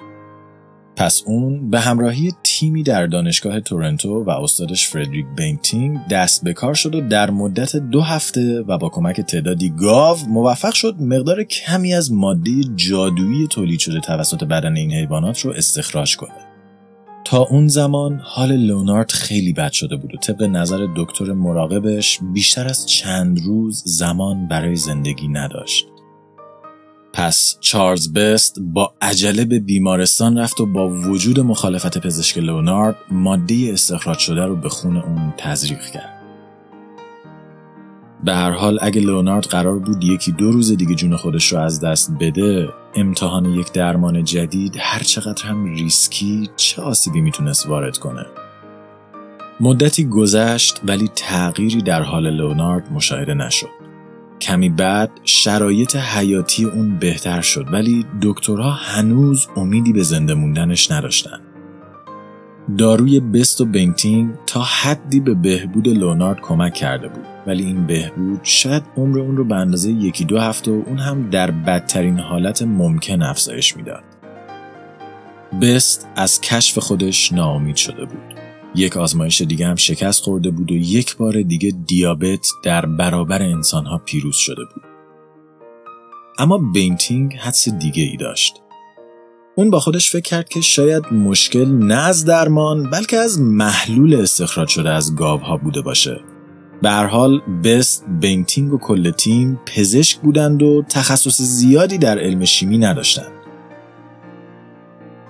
پس 0.95 1.23
اون 1.25 1.69
به 1.69 1.79
همراهی 1.79 2.33
تیمی 2.43 2.83
در 2.83 3.07
دانشگاه 3.07 3.59
تورنتو 3.59 4.23
و 4.23 4.29
استادش 4.29 4.87
فردریک 4.87 5.25
بینتینگ 5.37 6.07
دست 6.07 6.43
به 6.43 6.53
کار 6.53 6.73
شد 6.73 6.95
و 6.95 7.01
در 7.01 7.31
مدت 7.31 7.75
دو 7.75 8.01
هفته 8.01 8.61
و 8.61 8.77
با 8.77 8.89
کمک 8.89 9.21
تعدادی 9.21 9.69
گاو 9.69 10.17
موفق 10.27 10.73
شد 10.73 10.95
مقدار 10.99 11.43
کمی 11.43 11.93
از 11.93 12.11
ماده 12.11 12.51
جادویی 12.75 13.47
تولید 13.47 13.79
شده 13.79 13.99
توسط 13.99 14.43
بدن 14.43 14.77
این 14.77 14.91
حیوانات 14.91 15.39
رو 15.39 15.51
استخراج 15.51 16.17
کنه. 16.17 16.55
تا 17.25 17.43
اون 17.43 17.67
زمان 17.67 18.21
حال 18.23 18.55
لونارد 18.55 19.11
خیلی 19.11 19.53
بد 19.53 19.71
شده 19.71 19.95
بود 19.95 20.15
و 20.15 20.17
طبق 20.17 20.43
نظر 20.43 20.87
دکتر 20.95 21.25
مراقبش 21.25 22.19
بیشتر 22.33 22.67
از 22.67 22.85
چند 22.85 23.39
روز 23.39 23.83
زمان 23.85 24.47
برای 24.47 24.75
زندگی 24.75 25.27
نداشت. 25.27 25.94
پس 27.15 27.57
چارلز 27.59 28.13
بست 28.13 28.59
با 28.59 28.93
عجله 29.01 29.45
به 29.45 29.59
بیمارستان 29.59 30.37
رفت 30.37 30.61
و 30.61 30.65
با 30.65 30.89
وجود 30.89 31.39
مخالفت 31.39 31.97
پزشک 31.97 32.37
لونارد 32.37 32.95
ماده 33.11 33.69
استخراج 33.73 34.17
شده 34.17 34.45
رو 34.45 34.55
به 34.55 34.69
خون 34.69 34.97
اون 34.97 35.33
تزریق 35.37 35.81
کرد. 35.81 36.21
به 38.23 38.35
هر 38.35 38.51
حال 38.51 38.79
اگه 38.81 39.01
لونارد 39.01 39.45
قرار 39.45 39.79
بود 39.79 40.03
یکی 40.03 40.31
دو 40.31 40.51
روز 40.51 40.77
دیگه 40.77 40.95
جون 40.95 41.17
خودش 41.17 41.53
رو 41.53 41.59
از 41.59 41.79
دست 41.79 42.11
بده 42.19 42.69
امتحان 42.95 43.45
یک 43.45 43.71
درمان 43.71 44.23
جدید 44.23 44.75
هر 44.79 45.03
چقدر 45.03 45.43
هم 45.45 45.65
ریسکی 45.65 46.49
چه 46.55 46.81
آسیبی 46.81 47.21
می‌تونست 47.21 47.67
وارد 47.67 47.97
کنه 47.97 48.25
مدتی 49.59 50.05
گذشت 50.05 50.81
ولی 50.83 51.09
تغییری 51.15 51.81
در 51.81 52.01
حال 52.01 52.29
لونارد 52.29 52.91
مشاهده 52.91 53.33
نشد 53.33 53.84
کمی 54.41 54.69
بعد 54.69 55.11
شرایط 55.23 55.95
حیاتی 55.95 56.65
اون 56.65 56.97
بهتر 56.99 57.41
شد 57.41 57.65
ولی 57.73 58.05
دکترها 58.21 58.71
هنوز 58.71 59.47
امیدی 59.55 59.93
به 59.93 60.03
زنده 60.03 60.33
موندنش 60.33 60.91
نداشتن. 60.91 61.39
داروی 62.77 63.19
بست 63.19 63.61
و 63.61 63.65
بنتینگ 63.65 64.33
تا 64.47 64.61
حدی 64.61 65.19
به 65.19 65.33
بهبود 65.33 65.87
لونارد 65.87 66.41
کمک 66.41 66.73
کرده 66.73 67.07
بود 67.07 67.25
ولی 67.47 67.63
این 67.63 67.87
بهبود 67.87 68.39
شاید 68.43 68.83
عمر 68.97 69.19
اون 69.19 69.37
رو 69.37 69.45
به 69.45 69.55
اندازه 69.55 69.91
یکی 69.91 70.25
دو 70.25 70.39
هفته 70.39 70.71
و 70.71 70.83
اون 70.85 70.97
هم 70.97 71.29
در 71.29 71.51
بدترین 71.51 72.19
حالت 72.19 72.61
ممکن 72.61 73.21
افزایش 73.21 73.77
می‌داد. 73.77 74.03
بست 75.61 76.07
از 76.15 76.41
کشف 76.41 76.77
خودش 76.77 77.33
ناامید 77.33 77.75
شده 77.75 78.05
بود. 78.05 78.34
یک 78.75 78.97
آزمایش 78.97 79.41
دیگه 79.41 79.67
هم 79.67 79.75
شکست 79.75 80.23
خورده 80.23 80.49
بود 80.49 80.71
و 80.71 80.75
یک 80.75 81.17
بار 81.17 81.41
دیگه 81.41 81.71
دیابت 81.87 82.47
در 82.63 82.85
برابر 82.85 83.41
انسانها 83.41 83.97
پیروز 83.97 84.35
شده 84.35 84.63
بود. 84.73 84.83
اما 86.39 86.57
بینتینگ 86.57 87.33
حدس 87.33 87.69
دیگه 87.69 88.03
ای 88.03 88.17
داشت. 88.17 88.53
اون 89.55 89.69
با 89.69 89.79
خودش 89.79 90.11
فکر 90.11 90.21
کرد 90.21 90.49
که 90.49 90.61
شاید 90.61 91.13
مشکل 91.13 91.65
نه 91.65 91.95
از 91.95 92.25
درمان 92.25 92.89
بلکه 92.89 93.17
از 93.17 93.41
محلول 93.41 94.15
استخراج 94.15 94.67
شده 94.67 94.89
از 94.89 95.15
گاوها 95.15 95.57
بوده 95.57 95.81
باشه. 95.81 96.21
به 96.81 96.86
هر 96.86 96.91
حال 96.91 97.41
بست، 97.63 98.05
بینتینگ 98.21 98.73
و 98.73 98.77
کل 98.77 99.11
تیم 99.11 99.59
پزشک 99.65 100.19
بودند 100.19 100.63
و 100.63 100.83
تخصص 100.89 101.41
زیادی 101.41 101.97
در 101.97 102.19
علم 102.19 102.45
شیمی 102.45 102.77
نداشتند. 102.77 103.44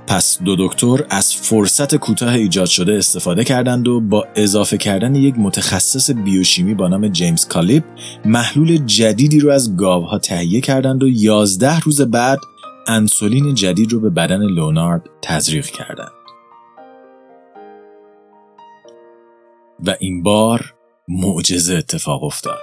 پس 0.07 0.39
دو 0.43 0.55
دکتر 0.59 1.05
از 1.09 1.35
فرصت 1.35 1.95
کوتاه 1.95 2.33
ایجاد 2.33 2.67
شده 2.67 2.93
استفاده 2.93 3.43
کردند 3.43 3.87
و 3.87 4.01
با 4.01 4.27
اضافه 4.35 4.77
کردن 4.77 5.15
یک 5.15 5.35
متخصص 5.37 6.11
بیوشیمی 6.11 6.73
با 6.73 6.87
نام 6.87 7.07
جیمز 7.07 7.47
کالیپ 7.47 7.83
محلول 8.25 8.77
جدیدی 8.77 9.39
رو 9.39 9.51
از 9.51 9.77
گاوها 9.77 10.17
تهیه 10.17 10.61
کردند 10.61 11.03
و 11.03 11.07
11 11.07 11.79
روز 11.79 12.01
بعد 12.01 12.39
انسولین 12.87 13.55
جدید 13.55 13.93
رو 13.93 13.99
به 13.99 14.09
بدن 14.09 14.41
لونارد 14.43 15.09
تزریق 15.21 15.65
کردند. 15.65 16.11
و 19.85 19.95
این 19.99 20.23
بار 20.23 20.73
معجزه 21.07 21.75
اتفاق 21.75 22.23
افتاد. 22.23 22.59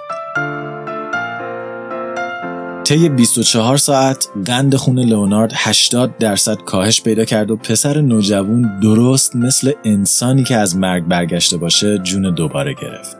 طی 2.83 3.09
24 3.09 3.77
ساعت 3.77 4.27
قند 4.45 4.75
خون 4.75 4.99
لئونارد 4.99 5.51
80 5.55 6.17
درصد 6.17 6.57
کاهش 6.57 7.01
پیدا 7.01 7.25
کرد 7.25 7.51
و 7.51 7.55
پسر 7.55 8.01
نوجوان 8.01 8.79
درست 8.79 9.35
مثل 9.35 9.71
انسانی 9.83 10.43
که 10.43 10.57
از 10.57 10.77
مرگ 10.77 11.03
برگشته 11.03 11.57
باشه 11.57 11.97
جون 11.97 12.33
دوباره 12.33 12.73
گرفت. 12.73 13.17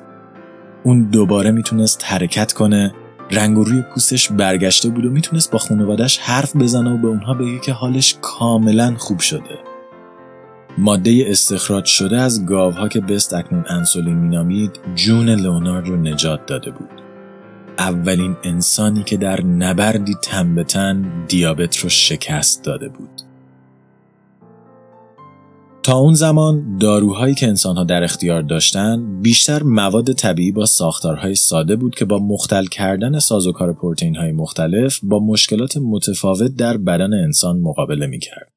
اون 0.84 1.04
دوباره 1.04 1.52
می‌تونست 1.52 2.04
حرکت 2.06 2.54
کنه 2.54 2.94
رنگ 3.32 3.58
و 3.58 3.64
روی 3.64 3.82
پوستش 3.82 4.32
برگشته 4.32 4.90
بود 4.90 5.06
و 5.06 5.10
می‌تونست 5.10 5.52
با 5.52 5.60
خانوادش 5.60 6.18
حرف 6.18 6.56
بزنه 6.56 6.94
و 6.94 6.98
به 6.98 7.08
اونها 7.08 7.34
بگه 7.34 7.60
که 7.60 7.72
حالش 7.74 8.16
کاملا 8.22 8.96
خوب 8.98 9.20
شده. 9.20 9.60
ماده 10.78 11.26
استخراج 11.28 11.86
شده 11.86 12.18
از 12.18 12.46
گاوها 12.46 12.88
که 12.88 13.02
بست 13.02 13.34
اکنون 13.34 13.66
انسولین 13.70 14.16
مینامید 14.16 14.80
جون 14.96 15.30
لئونارد 15.30 15.88
رو 15.88 15.96
نجات 15.96 16.46
داده 16.46 16.72
بود. 16.72 17.03
اولین 17.78 18.36
انسانی 18.44 19.04
که 19.04 19.18
در 19.18 19.42
نبردی 19.42 20.16
تن 20.22 21.26
دیابت 21.28 21.78
رو 21.78 21.90
شکست 21.90 22.64
داده 22.64 22.90
بود. 22.90 23.22
تا 25.84 25.98
اون 25.98 26.14
زمان 26.14 26.78
داروهایی 26.78 27.36
که 27.36 27.48
انسانها 27.48 27.84
در 27.84 28.04
اختیار 28.04 28.42
داشتن 28.42 29.22
بیشتر 29.22 29.64
مواد 29.64 30.14
طبیعی 30.14 30.52
با 30.52 30.66
ساختارهای 30.66 31.36
ساده 31.36 31.76
بود 31.76 31.96
که 31.96 32.06
با 32.06 32.20
مختل 32.20 32.66
کردن 32.66 33.20
سازوکار 33.20 33.74
پروتئین 33.74 34.16
های 34.16 34.32
مختلف 34.32 35.00
با 35.04 35.20
مشکلات 35.20 35.78
متفاوت 35.78 36.56
در 36.56 36.78
بدن 36.78 37.14
انسان 37.14 37.60
مقابله 37.60 38.08
می‌کرد. 38.08 38.54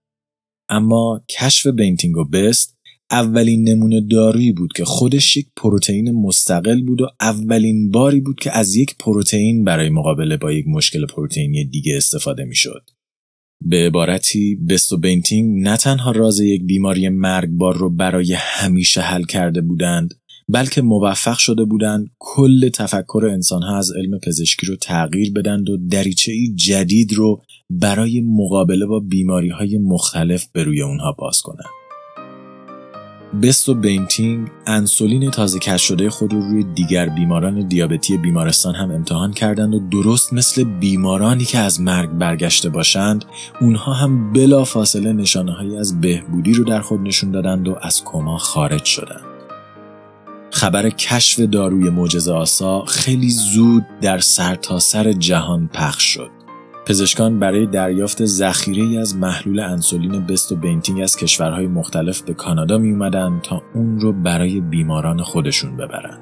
اما 0.69 1.21
کشف 1.29 1.67
بنتینگ 1.67 2.17
و 2.17 2.25
بست 2.25 2.75
اولین 3.11 3.69
نمونه 3.69 4.01
دارویی 4.01 4.53
بود 4.53 4.73
که 4.73 4.85
خودش 4.85 5.37
یک 5.37 5.47
پروتئین 5.57 6.11
مستقل 6.11 6.83
بود 6.83 7.01
و 7.01 7.07
اولین 7.21 7.91
باری 7.91 8.21
بود 8.21 8.37
که 8.41 8.59
از 8.59 8.77
یک 8.77 8.97
پروتئین 8.99 9.65
برای 9.65 9.89
مقابله 9.89 10.37
با 10.37 10.53
یک 10.53 10.69
مشکل 10.69 11.07
پروتئینی 11.07 11.65
دیگه 11.65 11.97
استفاده 11.97 12.45
می‌شد. 12.45 12.91
به 13.65 13.77
عبارتی 13.77 14.59
بست 14.69 14.99
و 14.99 15.08
بنتینگ 15.08 15.62
نه 15.63 15.77
تنها 15.77 16.11
راز 16.11 16.41
یک 16.41 16.63
بیماری 16.63 17.09
مرگبار 17.09 17.77
رو 17.77 17.91
برای 17.91 18.33
همیشه 18.39 19.01
حل 19.01 19.25
کرده 19.25 19.61
بودند 19.61 20.15
بلکه 20.49 20.83
موفق 20.83 21.39
شده 21.39 21.65
بودند 21.65 22.11
کل 22.19 22.69
تفکر 22.69 23.29
انسانها 23.33 23.79
از 23.79 23.93
علم 23.93 24.19
پزشکی 24.19 24.67
رو 24.67 24.77
تغییر 24.77 25.33
بدند 25.33 25.71
و 25.71 25.77
دریچه 25.77 26.33
ای 26.33 26.55
جدید 26.55 27.13
رو 27.13 27.43
برای 27.71 28.21
مقابله 28.21 28.87
با 28.87 29.01
بیماری 29.01 29.49
های 29.49 29.79
مختلف 29.79 30.47
به 30.53 30.65
روی 30.65 30.83
اونها 30.83 31.13
باز 31.13 31.41
کنند. 31.41 31.86
بست 33.42 33.68
و 33.68 33.75
بینتینگ 33.75 34.49
انسولین 34.66 35.30
تازه 35.30 35.59
کش 35.59 35.83
شده 35.83 36.11
خود 36.11 36.33
رو 36.33 36.40
روی 36.40 36.64
دیگر 36.64 37.09
بیماران 37.09 37.68
دیابتی 37.68 38.16
بیمارستان 38.16 38.75
هم 38.75 38.90
امتحان 38.90 39.33
کردند 39.33 39.75
و 39.75 39.78
درست 39.78 40.33
مثل 40.33 40.64
بیمارانی 40.64 41.45
که 41.45 41.59
از 41.59 41.80
مرگ 41.80 42.11
برگشته 42.11 42.68
باشند 42.68 43.25
اونها 43.61 43.92
هم 43.92 44.33
بلا 44.33 44.64
فاصله 44.64 45.12
نشانه 45.12 45.52
هایی 45.52 45.76
از 45.76 46.00
بهبودی 46.00 46.52
رو 46.52 46.64
در 46.64 46.80
خود 46.80 47.00
نشون 47.00 47.30
دادند 47.30 47.68
و 47.68 47.76
از 47.83 48.04
کما 48.04 48.38
خارج 48.38 48.85
شدند. 48.85 49.25
خبر 50.50 50.90
کشف 50.90 51.40
داروی 51.40 51.90
معجزه 51.90 52.33
آسا 52.33 52.85
خیلی 52.85 53.30
زود 53.30 53.87
در 54.00 54.18
سرتاسر 54.18 55.02
سر 55.02 55.12
جهان 55.12 55.68
پخش 55.68 56.04
شد. 56.04 56.36
پزشکان 56.87 57.38
برای 57.38 57.66
دریافت 57.66 58.25
ذخیره 58.25 59.00
از 59.00 59.16
محلول 59.16 59.61
انسولین 59.61 60.26
بست 60.26 60.52
و 60.52 60.57
بنتینگ 60.57 61.00
از 61.00 61.16
کشورهای 61.16 61.66
مختلف 61.66 62.23
به 62.23 62.35
کانادا 62.35 62.78
می 62.78 62.90
اومدن 62.90 63.40
تا 63.43 63.62
اون 63.75 64.00
رو 64.00 64.12
برای 64.12 64.61
بیماران 64.61 65.23
خودشون 65.23 65.76
ببرن. 65.76 66.19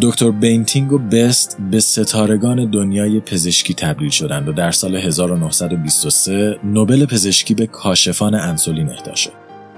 دکتر 0.00 0.30
بنتینگ 0.30 0.92
و 0.92 0.98
بست 0.98 1.58
به 1.70 1.80
ستارگان 1.80 2.70
دنیای 2.70 3.20
پزشکی 3.20 3.74
تبدیل 3.74 4.10
شدند 4.10 4.48
و 4.48 4.52
در 4.52 4.70
سال 4.70 4.96
1923 4.96 6.58
نوبل 6.64 7.06
پزشکی 7.06 7.54
به 7.54 7.66
کاشفان 7.66 8.34
انسولین 8.34 8.88
اهدا 8.90 9.14
شد. 9.14 9.32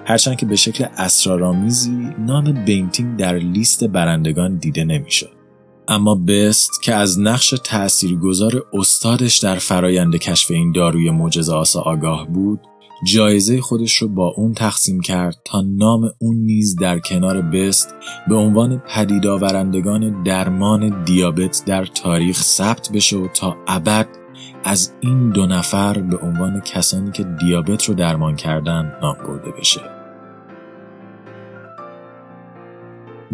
هرچند 0.04 0.36
که 0.36 0.46
به 0.46 0.56
شکل 0.56 0.84
اسرارآمیزی 0.96 2.14
نام 2.18 2.64
بنتینگ 2.64 3.16
در 3.16 3.34
لیست 3.34 3.84
برندگان 3.84 4.56
دیده 4.56 4.84
نمی‌شد. 4.84 5.41
اما 5.88 6.14
بست 6.14 6.82
که 6.82 6.94
از 6.94 7.20
نقش 7.20 7.54
تاثیرگذار 7.64 8.64
استادش 8.72 9.38
در 9.38 9.58
فرایند 9.58 10.16
کشف 10.16 10.50
این 10.50 10.72
داروی 10.72 11.10
معجزه 11.10 11.52
آسا 11.52 11.80
آگاه 11.80 12.28
بود 12.28 12.60
جایزه 13.06 13.60
خودش 13.60 13.96
رو 13.96 14.08
با 14.08 14.28
اون 14.36 14.54
تقسیم 14.54 15.00
کرد 15.00 15.36
تا 15.44 15.60
نام 15.60 16.10
اون 16.18 16.36
نیز 16.36 16.76
در 16.76 16.98
کنار 16.98 17.42
بست 17.42 17.94
به 18.28 18.34
عنوان 18.34 18.82
پدید 18.88 19.26
آورندگان 19.26 20.22
درمان 20.22 21.04
دیابت 21.04 21.62
در 21.66 21.84
تاریخ 21.84 22.42
ثبت 22.42 22.90
بشه 22.92 23.16
و 23.16 23.28
تا 23.28 23.56
ابد 23.66 24.08
از 24.64 24.92
این 25.00 25.30
دو 25.30 25.46
نفر 25.46 25.98
به 25.98 26.16
عنوان 26.16 26.60
کسانی 26.60 27.10
که 27.10 27.24
دیابت 27.24 27.84
رو 27.84 27.94
درمان 27.94 28.36
کردن 28.36 28.92
نام 29.02 29.16
برده 29.26 29.50
بشه. 29.50 30.01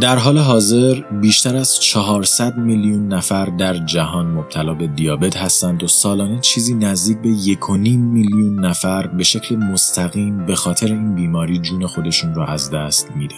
در 0.01 0.17
حال 0.17 0.39
حاضر 0.39 1.01
بیشتر 1.21 1.57
از 1.57 1.81
400 1.81 2.57
میلیون 2.57 3.09
نفر 3.09 3.45
در 3.45 3.75
جهان 3.77 4.27
مبتلا 4.27 4.75
به 4.75 4.87
دیابت 4.87 5.37
هستند 5.37 5.83
و 5.83 5.87
سالانه 5.87 6.41
چیزی 6.41 6.75
نزدیک 6.75 7.19
به 7.19 7.29
1.5 7.29 7.69
میلیون 7.97 8.65
نفر 8.65 9.07
به 9.07 9.25
شکل 9.25 9.57
مستقیم 9.57 10.47
به 10.47 10.55
خاطر 10.55 10.87
این 10.87 11.15
بیماری 11.15 11.59
جون 11.59 11.87
خودشون 11.87 12.35
را 12.35 12.47
از 12.47 12.71
دست 12.71 13.11
میدن. 13.17 13.37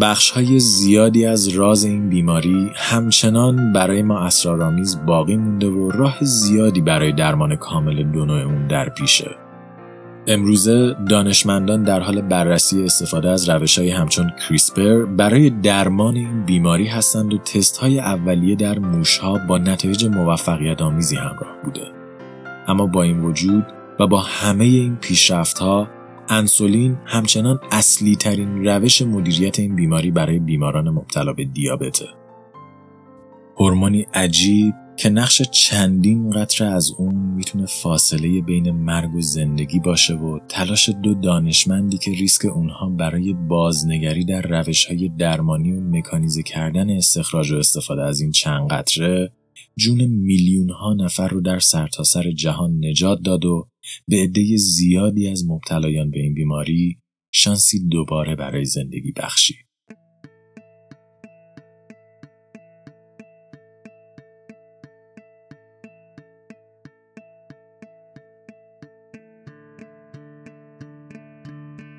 بخش 0.00 0.30
های 0.30 0.58
زیادی 0.58 1.26
از 1.26 1.48
راز 1.48 1.84
این 1.84 2.08
بیماری 2.08 2.70
همچنان 2.74 3.72
برای 3.72 4.02
ما 4.02 4.18
اسرارآمیز 4.18 4.98
باقی 5.06 5.36
مونده 5.36 5.66
و 5.66 5.90
راه 5.90 6.18
زیادی 6.20 6.80
برای 6.80 7.12
درمان 7.12 7.56
کامل 7.56 8.02
دو 8.02 8.24
نوع 8.24 8.40
اون 8.40 8.66
در 8.66 8.88
پیشه. 8.88 9.45
امروزه 10.28 10.96
دانشمندان 11.08 11.82
در 11.82 12.00
حال 12.00 12.20
بررسی 12.20 12.84
استفاده 12.84 13.30
از 13.30 13.48
روش 13.48 13.78
های 13.78 13.90
همچون 13.90 14.30
کریسپر 14.30 15.04
برای 15.04 15.50
درمان 15.50 16.16
این 16.16 16.44
بیماری 16.44 16.86
هستند 16.86 17.34
و 17.34 17.38
تست 17.38 17.76
های 17.76 18.00
اولیه 18.00 18.56
در 18.56 18.78
موشها 18.78 19.38
با 19.48 19.58
نتایج 19.58 20.04
موفقیت 20.04 20.82
آمیزی 20.82 21.16
همراه 21.16 21.56
بوده. 21.64 21.92
اما 22.68 22.86
با 22.86 23.02
این 23.02 23.20
وجود 23.20 23.64
و 24.00 24.06
با 24.06 24.20
همه 24.20 24.64
این 24.64 24.96
پیشرفت 24.96 25.58
ها 25.58 25.88
انسولین 26.28 26.96
همچنان 27.04 27.60
اصلی 27.72 28.16
ترین 28.16 28.64
روش 28.64 29.02
مدیریت 29.02 29.58
این 29.58 29.76
بیماری 29.76 30.10
برای 30.10 30.38
بیماران 30.38 30.90
مبتلا 30.90 31.32
به 31.32 31.44
دیابته. 31.44 32.06
هورمونی 33.56 34.06
عجیب 34.14 34.74
که 34.96 35.08
نقش 35.08 35.42
چندین 35.42 36.30
قطره 36.30 36.66
از 36.66 36.90
اون 36.90 37.14
می‌تونه 37.14 37.66
فاصله 37.66 38.40
بین 38.40 38.70
مرگ 38.70 39.14
و 39.14 39.20
زندگی 39.20 39.78
باشه 39.78 40.14
و 40.14 40.38
تلاش 40.48 40.88
دو 40.88 41.14
دانشمندی 41.14 41.98
که 41.98 42.10
ریسک 42.10 42.44
اونها 42.44 42.88
برای 42.88 43.32
بازنگری 43.32 44.24
در 44.24 44.42
روش 44.42 44.84
های 44.84 45.08
درمانی 45.08 45.72
و 45.72 45.80
مکانیزه 45.80 46.42
کردن 46.42 46.90
استخراج 46.90 47.52
و 47.52 47.56
استفاده 47.56 48.02
از 48.02 48.20
این 48.20 48.30
چند 48.30 48.68
قطره 48.70 49.32
جون 49.78 50.06
میلیون 50.06 50.70
ها 50.70 50.94
نفر 50.94 51.28
رو 51.28 51.40
در 51.40 51.58
سرتاسر 51.58 52.22
سر 52.22 52.30
جهان 52.30 52.84
نجات 52.84 53.18
داد 53.24 53.44
و 53.44 53.68
به 54.08 54.16
عده 54.16 54.56
زیادی 54.56 55.28
از 55.28 55.44
مبتلایان 55.48 56.10
به 56.10 56.20
این 56.20 56.34
بیماری 56.34 56.98
شانسی 57.32 57.88
دوباره 57.88 58.36
برای 58.36 58.64
زندگی 58.64 59.12
بخشید. 59.12 59.65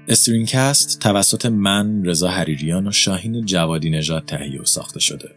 استرینکست 0.10 1.00
توسط 1.00 1.46
من 1.46 2.06
رضا 2.06 2.28
حریریان 2.28 2.88
و 2.88 2.92
شاهین 2.92 3.46
جوادی 3.46 3.90
نژاد 3.90 4.26
تهیه 4.26 4.62
و 4.62 4.66
ساخته 4.66 5.00
شده. 5.00 5.30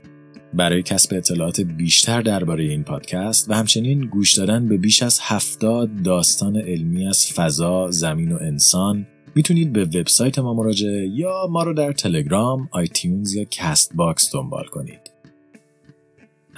برای 0.55 0.83
کسب 0.83 1.15
اطلاعات 1.15 1.61
بیشتر 1.61 2.21
درباره 2.21 2.65
این 2.65 2.85
پادکست 2.85 3.51
و 3.51 3.55
همچنین 3.55 4.01
گوش 4.07 4.35
دادن 4.35 4.69
به 4.69 4.77
بیش 4.77 5.03
از 5.03 5.19
هفتاد 5.23 6.03
داستان 6.03 6.57
علمی 6.57 7.07
از 7.07 7.33
فضا، 7.33 7.91
زمین 7.91 8.33
و 8.33 8.39
انسان 8.41 9.07
می‌تونید 9.35 9.73
به 9.73 9.85
وبسایت 9.85 10.39
ما 10.39 10.55
مراجعه 10.55 11.09
یا 11.09 11.47
ما 11.51 11.63
رو 11.63 11.75
در 11.75 11.93
تلگرام، 11.93 12.69
iTunes 12.73 13.35
یا 13.35 13.45
Castbox 13.45 14.35
دنبال 14.35 14.65
کنید. 14.65 15.01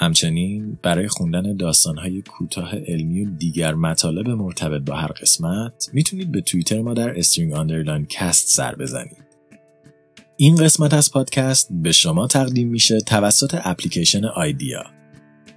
همچنین 0.03 0.79
برای 0.83 1.09
خوندن 1.09 1.57
داستانهای 1.57 2.23
کوتاه 2.23 2.75
علمی 2.77 3.25
و 3.25 3.31
دیگر 3.31 3.75
مطالب 3.75 4.29
مرتبط 4.29 4.83
با 4.83 4.97
هر 4.97 5.13
قسمت 5.13 5.91
می‌تونید 5.93 6.33
به 6.33 6.41
توییتر 6.41 6.83
ما 6.83 6.95
در 6.95 7.19
String 7.19 7.53
underline 7.53 8.07
cast 8.07 8.49
سر 8.49 8.75
بزنید. 8.75 9.23
این 10.37 10.57
قسمت 10.57 10.95
از 10.95 11.13
پادکست 11.13 11.69
به 11.71 11.93
شما 11.93 12.27
تقدیم 12.27 12.69
میشه 12.69 13.01
توسط 13.01 13.61
اپلیکیشن 13.65 14.25
آیدیا. 14.25 15.02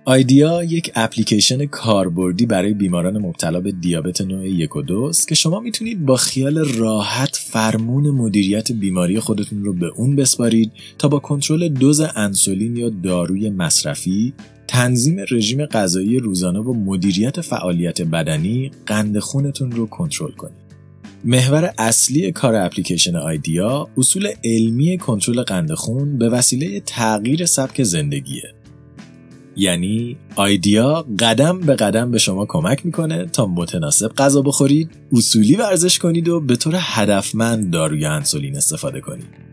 آیدیا 0.08 0.64
یک 0.64 0.92
اپلیکیشن 0.96 1.66
کاربردی 1.66 2.46
برای 2.46 2.74
بیماران 2.74 3.18
مبتلا 3.18 3.60
به 3.60 3.72
دیابت 3.72 4.22
نوع 4.22 4.48
یک 4.48 4.76
و 4.76 4.82
دوست 4.82 5.28
که 5.28 5.36
شما 5.36 5.60
می‌تونید 5.60 6.06
با 6.06 6.16
خیال 6.16 6.58
راحت 6.58 7.36
فرمون 7.36 8.10
مدیریت 8.10 8.72
بیماری 8.72 9.20
خودتون 9.20 9.64
رو 9.64 9.74
به 9.74 9.92
اون 9.96 10.16
بسپارید 10.16 10.72
تا 10.98 11.08
با 11.08 11.20
کنترل 11.20 11.70
دوز 11.70 12.02
انسولین 12.16 12.78
یا 12.78 12.90
داروی 12.90 13.50
مصرفی 13.50 14.34
تنظیم 14.68 15.26
رژیم 15.32 15.66
غذایی 15.66 16.20
روزانه 16.20 16.60
و 16.60 16.74
مدیریت 16.74 17.42
فعالیت 17.42 18.02
بدنی 18.02 18.72
قند 18.86 19.20
خونتون 19.20 19.72
رو 19.72 19.88
کنترل 19.88 20.32
کنید. 20.32 20.66
محور 21.24 21.74
اصلی 21.78 22.32
کار 22.32 22.56
اپلیکیشن 22.56 23.16
آیدیا 23.16 23.88
اصول 23.98 24.28
علمی 24.44 24.98
کنترل 24.98 25.42
قند 25.42 25.74
خون 25.74 26.18
به 26.18 26.30
وسیله 26.30 26.80
تغییر 26.80 27.46
سبک 27.46 27.84
زندگیه 27.84 28.55
یعنی 29.56 30.18
آیدیا 30.36 31.06
قدم 31.20 31.60
به 31.60 31.76
قدم 31.76 32.12
به 32.12 32.18
شما 32.18 32.46
کمک 32.46 32.86
می‌کنه 32.86 33.26
تا 33.26 33.46
متناسب 33.46 34.12
غذا 34.18 34.42
بخورید 34.42 34.90
اصولی 35.12 35.56
ورزش 35.56 36.00
کنید 36.00 36.30
و 36.30 36.40
به 36.40 36.56
طور 36.56 36.78
هدفمند 36.80 37.72
داروی 37.72 38.06
انسولین 38.06 38.58
استفاده 38.58 39.02
کنید 39.02 39.46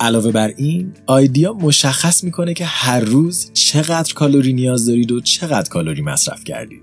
علاوه 0.00 0.32
بر 0.32 0.52
این 0.56 0.92
آیدیا 1.06 1.52
مشخص 1.52 2.24
می‌کنه 2.24 2.54
که 2.54 2.64
هر 2.64 3.00
روز 3.00 3.50
چقدر 3.52 4.14
کالری 4.14 4.52
نیاز 4.52 4.86
دارید 4.86 5.12
و 5.12 5.20
چقدر 5.20 5.68
کالری 5.68 6.02
مصرف 6.02 6.44
کردید 6.44 6.82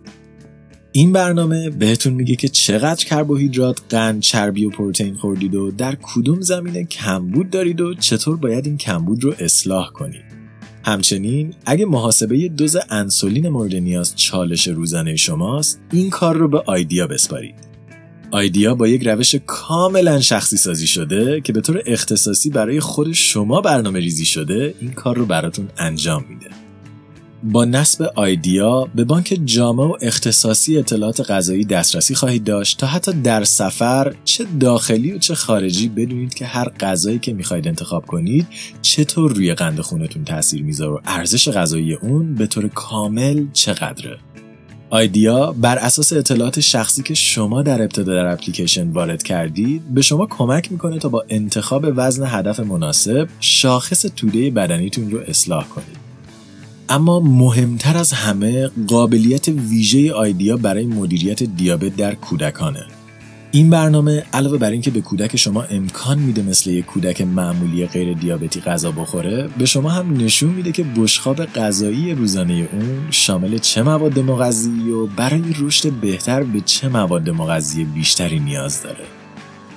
این 0.91 1.11
برنامه 1.11 1.69
بهتون 1.69 2.13
میگه 2.13 2.35
که 2.35 2.49
چقدر 2.49 3.05
کربوهیدرات، 3.05 3.81
قند، 3.89 4.21
چربی 4.21 4.65
و 4.65 4.69
پروتئین 4.69 5.15
خوردید 5.15 5.55
و 5.55 5.71
در 5.71 5.97
کدوم 6.01 6.41
زمینه 6.41 6.83
کمبود 6.83 7.49
دارید 7.49 7.81
و 7.81 7.93
چطور 7.93 8.37
باید 8.37 8.65
این 8.65 8.77
کمبود 8.77 9.23
رو 9.23 9.33
اصلاح 9.39 9.91
کنید. 9.91 10.32
همچنین 10.85 11.53
اگه 11.65 11.85
محاسبه 11.85 12.49
دوز 12.49 12.77
انسولین 12.89 13.49
مورد 13.49 13.75
نیاز 13.75 14.15
چالش 14.15 14.67
روزانه 14.67 15.15
شماست 15.15 15.81
این 15.91 16.09
کار 16.09 16.37
رو 16.37 16.47
به 16.47 16.63
آیدیا 16.65 17.07
بسپارید. 17.07 17.55
آیدیا 18.31 18.75
با 18.75 18.87
یک 18.87 19.07
روش 19.07 19.35
کاملا 19.35 20.21
شخصی 20.21 20.57
سازی 20.57 20.87
شده 20.87 21.41
که 21.41 21.53
به 21.53 21.61
طور 21.61 21.83
اختصاصی 21.85 22.49
برای 22.49 22.79
خود 22.79 23.11
شما 23.11 23.61
برنامه 23.61 23.99
ریزی 23.99 24.25
شده 24.25 24.75
این 24.81 24.91
کار 24.91 25.17
رو 25.17 25.25
براتون 25.25 25.69
انجام 25.77 26.25
میده. 26.29 26.62
با 27.43 27.65
نصب 27.65 28.11
آیدیا 28.15 28.87
به 28.95 29.03
بانک 29.03 29.39
جامع 29.45 29.83
و 29.83 29.97
اختصاصی 30.01 30.77
اطلاعات 30.77 31.31
غذایی 31.31 31.65
دسترسی 31.65 32.15
خواهید 32.15 32.43
داشت 32.43 32.79
تا 32.79 32.87
حتی 32.87 33.13
در 33.13 33.43
سفر 33.43 34.13
چه 34.25 34.45
داخلی 34.59 35.11
و 35.11 35.17
چه 35.17 35.35
خارجی 35.35 35.89
بدونید 35.89 36.33
که 36.33 36.45
هر 36.45 36.69
غذایی 36.69 37.19
که 37.19 37.33
می‌خواید 37.33 37.67
انتخاب 37.67 38.05
کنید 38.05 38.47
چطور 38.81 39.33
روی 39.33 39.53
قند 39.53 39.79
خونتون 39.79 40.23
تاثیر 40.23 40.63
می‌ذاره 40.63 40.91
و 40.91 40.99
ارزش 41.05 41.49
غذایی 41.49 41.93
اون 41.93 42.35
به 42.35 42.47
طور 42.47 42.67
کامل 42.67 43.45
چقدره. 43.53 44.17
آیدیا 44.89 45.51
بر 45.51 45.77
اساس 45.77 46.13
اطلاعات 46.13 46.59
شخصی 46.59 47.03
که 47.03 47.13
شما 47.13 47.61
در 47.61 47.81
ابتدا 47.81 48.13
در 48.13 48.25
اپلیکیشن 48.25 48.89
وارد 48.89 49.23
کردید 49.23 49.93
به 49.93 50.01
شما 50.01 50.25
کمک 50.25 50.71
می‌کنه 50.71 50.99
تا 50.99 51.09
با 51.09 51.25
انتخاب 51.29 51.85
وزن 51.95 52.25
هدف 52.27 52.59
مناسب 52.59 53.27
شاخص 53.39 54.05
توده 54.15 54.51
بدنیتون 54.51 55.11
رو 55.11 55.19
اصلاح 55.27 55.67
کنید. 55.67 56.02
اما 56.93 57.19
مهمتر 57.19 57.97
از 57.97 58.13
همه 58.13 58.69
قابلیت 58.87 59.47
ویژه 59.47 60.13
آیدیا 60.13 60.57
برای 60.57 60.85
مدیریت 60.85 61.43
دیابت 61.43 61.95
در 61.95 62.15
کودکانه. 62.15 62.85
این 63.51 63.69
برنامه 63.69 64.23
علاوه 64.33 64.57
بر 64.57 64.71
اینکه 64.71 64.91
به 64.91 65.01
کودک 65.01 65.35
شما 65.35 65.63
امکان 65.63 66.19
میده 66.19 66.41
مثل 66.41 66.69
یک 66.69 66.85
کودک 66.85 67.21
معمولی 67.21 67.87
غیر 67.87 68.13
دیابتی 68.13 68.61
غذا 68.61 68.91
بخوره 68.91 69.49
به 69.57 69.65
شما 69.65 69.89
هم 69.89 70.17
نشون 70.17 70.49
میده 70.49 70.71
که 70.71 70.83
بشخاب 70.83 71.45
غذایی 71.45 72.15
روزانه 72.15 72.69
اون 72.73 73.07
شامل 73.11 73.57
چه 73.57 73.83
مواد 73.83 74.19
مغذی 74.19 74.89
و 74.89 75.05
برای 75.05 75.43
رشد 75.59 75.91
بهتر 75.91 76.43
به 76.43 76.61
چه 76.61 76.89
مواد 76.89 77.29
مغذی 77.29 77.83
بیشتری 77.83 78.39
نیاز 78.39 78.83
داره. 78.83 79.22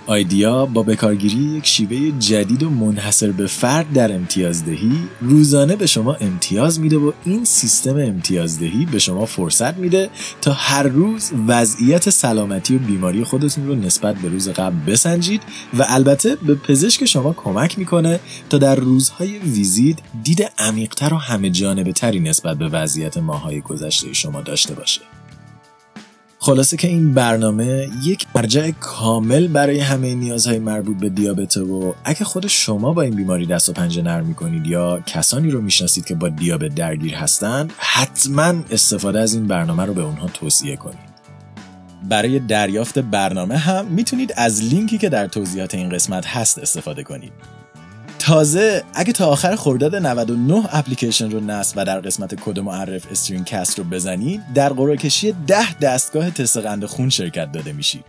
آیدیا 0.07 0.66
با 0.66 0.83
بکارگیری 0.83 1.37
یک 1.37 1.66
شیوه 1.66 2.19
جدید 2.19 2.62
و 2.62 2.71
منحصر 2.71 3.33
به 3.33 3.47
فرد 3.47 3.92
در 3.92 4.12
امتیازدهی 4.12 4.99
روزانه 5.21 5.77
به 5.77 5.87
شما 5.87 6.14
امتیاز 6.14 6.81
میده 6.81 6.97
و 6.97 7.12
این 7.25 7.45
سیستم 7.45 7.97
امتیازدهی 7.97 8.87
به 8.87 8.99
شما 8.99 9.27
فرصت 9.27 9.77
میده 9.77 10.11
تا 10.40 10.53
هر 10.53 10.83
روز 10.83 11.31
وضعیت 11.49 12.11
سلامتی 12.11 12.77
و 12.77 12.79
بیماری 12.79 13.25
خودتون 13.25 13.66
رو 13.66 13.75
نسبت 13.75 14.16
به 14.16 14.29
روز 14.29 14.49
قبل 14.49 14.92
بسنجید 14.92 15.42
و 15.79 15.87
البته 15.88 16.37
به 16.37 16.55
پزشک 16.55 17.05
شما 17.05 17.33
کمک 17.33 17.79
می‌کنه 17.79 18.21
تا 18.51 18.59
در 18.59 18.75
روزهای 18.75 19.38
ویزیت 19.38 19.97
دید 20.23 20.51
عمیقتر 20.59 21.14
و 21.14 21.16
همه 21.16 21.51
جانبه 21.51 21.92
تری 21.92 22.21
نسبت 22.21 22.59
به 22.59 22.69
وضعیت 22.69 23.19
ماهای 23.19 23.61
گذشته 23.61 24.12
شما 24.12 24.40
داشته 24.40 24.75
باشه. 24.75 25.15
خلاصه 26.46 26.76
که 26.76 26.88
این 26.88 27.14
برنامه 27.14 27.88
یک 28.02 28.26
مرجع 28.35 28.70
کامل 28.70 29.48
برای 29.48 29.80
همه 29.80 30.14
نیازهای 30.14 30.59
مربوط 30.59 30.96
به 30.96 31.09
دیابت 31.09 31.56
و 31.56 31.94
اگه 32.04 32.24
خود 32.24 32.46
شما 32.46 32.92
با 32.92 33.02
این 33.02 33.14
بیماری 33.14 33.46
دست 33.46 33.68
و 33.68 33.72
پنجه 33.72 34.02
نرم 34.02 34.26
می‌کنید 34.26 34.66
یا 34.66 35.00
کسانی 35.06 35.50
رو 35.50 35.61
می‌شناسید 35.61 36.04
که 36.04 36.14
با 36.14 36.28
دیابت 36.28 36.74
درگیر 36.74 37.14
هستند 37.14 37.72
حتما 37.78 38.54
استفاده 38.70 39.20
از 39.20 39.35
این 39.35 39.46
برنامه 39.46 39.85
رو 39.85 39.94
به 39.94 40.02
اونها 40.02 40.28
توصیه 40.28 40.76
کنید. 40.76 41.16
برای 42.09 42.38
دریافت 42.38 42.98
برنامه 42.98 43.56
هم 43.56 43.87
می‌تونید 43.87 44.32
از 44.37 44.62
لینکی 44.62 44.98
که 44.98 45.09
در 45.09 45.26
توضیحات 45.26 45.74
این 45.74 45.88
قسمت 45.88 46.26
هست 46.26 46.59
استفاده 46.59 47.02
کنید. 47.02 47.32
تازه 48.26 48.84
اگه 48.94 49.12
تا 49.12 49.26
آخر 49.26 49.56
خرداد 49.56 49.96
99 49.96 50.76
اپلیکیشن 50.76 51.30
رو 51.30 51.40
نصب 51.40 51.74
و 51.76 51.84
در 51.84 52.00
قسمت 52.00 52.34
کد 52.34 52.58
معرف 52.58 53.06
StringCast 53.11 53.79
رو 53.78 53.84
بزنید 53.84 54.40
در 54.54 54.72
قرعه 54.72 54.96
کشی 54.96 55.34
10 55.46 55.78
دستگاه 55.78 56.30
تست 56.30 56.56
قند 56.56 56.84
خون 56.84 57.08
شرکت 57.08 57.52
داده 57.52 57.72
میشید. 57.72 58.04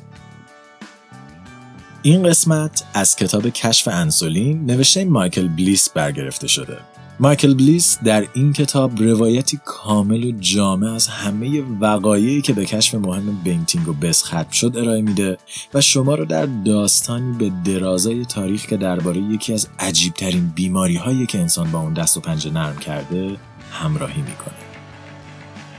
این 2.02 2.24
قسمت 2.24 2.84
از 2.94 3.16
کتاب 3.16 3.50
کشف 3.50 3.88
انسولین 3.88 4.66
نوشته 4.66 5.06
مایکل 5.06 5.48
بلیس 5.48 5.90
برگرفته 5.90 6.48
شده. 6.48 6.78
مایکل 7.20 7.54
بلیس 7.54 7.98
در 8.04 8.28
این 8.34 8.54
کتاب 8.54 9.02
روایتی 9.04 9.60
کامل 9.66 10.24
و 10.24 10.32
جامع 10.40 10.94
از 10.94 11.08
همه 11.08 11.62
وقایعی 11.80 12.42
که 12.42 12.54
به 12.54 12.66
کشف 12.66 12.96
مهم 12.96 13.42
بنتینگ 13.44 13.88
و 13.88 13.94
بست 13.94 14.24
ختم 14.24 14.50
شد 14.52 14.78
ارائه 14.78 15.02
میده 15.02 15.38
و 15.74 15.82
شما 15.82 16.16
رو 16.16 16.26
در 16.26 16.46
داستانی 16.46 17.38
به 17.38 17.72
درازای 17.72 18.26
تاریخ 18.26 18.66
که 18.66 18.78
درباره 18.78 19.22
یکی 19.22 19.54
از 19.54 19.68
عجیبترین 19.80 20.52
بیماری 20.56 20.96
هایی 20.96 21.26
که 21.26 21.40
انسان 21.40 21.72
با 21.72 21.80
اون 21.80 21.94
دست 21.94 22.18
و 22.18 22.20
پنجه 22.20 22.52
نرم 22.52 22.78
کرده 22.78 23.38
همراهی 23.72 24.22
می‌کنه. 24.22 24.56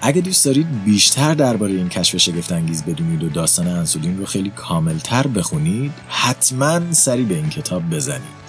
اگه 0.01 0.20
دوست 0.20 0.44
دارید 0.44 0.85
بیشتر 0.85 1.35
درباره 1.35 1.72
این 1.72 1.88
کشف 1.88 2.16
شگفتانگیز 2.16 2.85
بدونید 2.85 3.22
و 3.22 3.29
داستان 3.29 3.66
انسولین 3.66 4.18
رو 4.18 4.27
خیلی 4.27 4.51
کاملتر 4.51 5.27
بخونید 5.27 5.92
حتما 6.09 6.92
سری 6.92 7.22
به 7.22 7.35
این 7.35 7.48
کتاب 7.48 7.90
بزنید. 7.90 8.48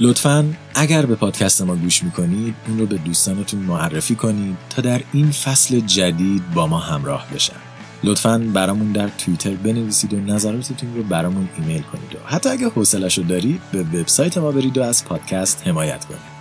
لطفا 0.00 0.54
اگر 0.74 1.06
به 1.06 1.14
پادکست 1.14 1.62
ما 1.62 1.76
گوش 1.76 2.02
می‌کنید 2.02 2.54
اون 2.68 2.78
رو 2.78 2.86
به 2.86 2.96
دوستانتون 2.96 3.60
معرفی 3.60 4.14
کنید 4.14 4.56
تا 4.70 4.82
در 4.82 5.00
این 5.12 5.30
فصل 5.30 5.80
جدید 5.80 6.50
با 6.54 6.66
ما 6.66 6.78
همراه 6.78 7.26
بشن. 7.34 7.56
لطفا 8.04 8.38
برامون 8.38 8.92
در 8.92 9.08
توییتر 9.08 9.54
بنویسید 9.54 10.14
و 10.14 10.20
نظراتتون 10.20 10.94
رو 10.94 11.02
برامون 11.02 11.48
ایمیل 11.58 11.82
کنید. 11.82 12.14
و 12.14 12.28
حتی 12.28 12.48
اگر 12.48 12.68
حوصلش 12.68 13.18
رو 13.18 13.24
دارید 13.24 13.60
به 13.72 13.82
وبسایت 13.82 14.38
ما 14.38 14.50
برید 14.50 14.78
و 14.78 14.82
از 14.82 15.04
پادکست 15.04 15.62
حمایت 15.66 16.04
کنید. 16.04 16.34